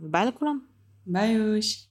[0.00, 0.58] וביי לכולם.
[1.06, 1.89] ביי יוש.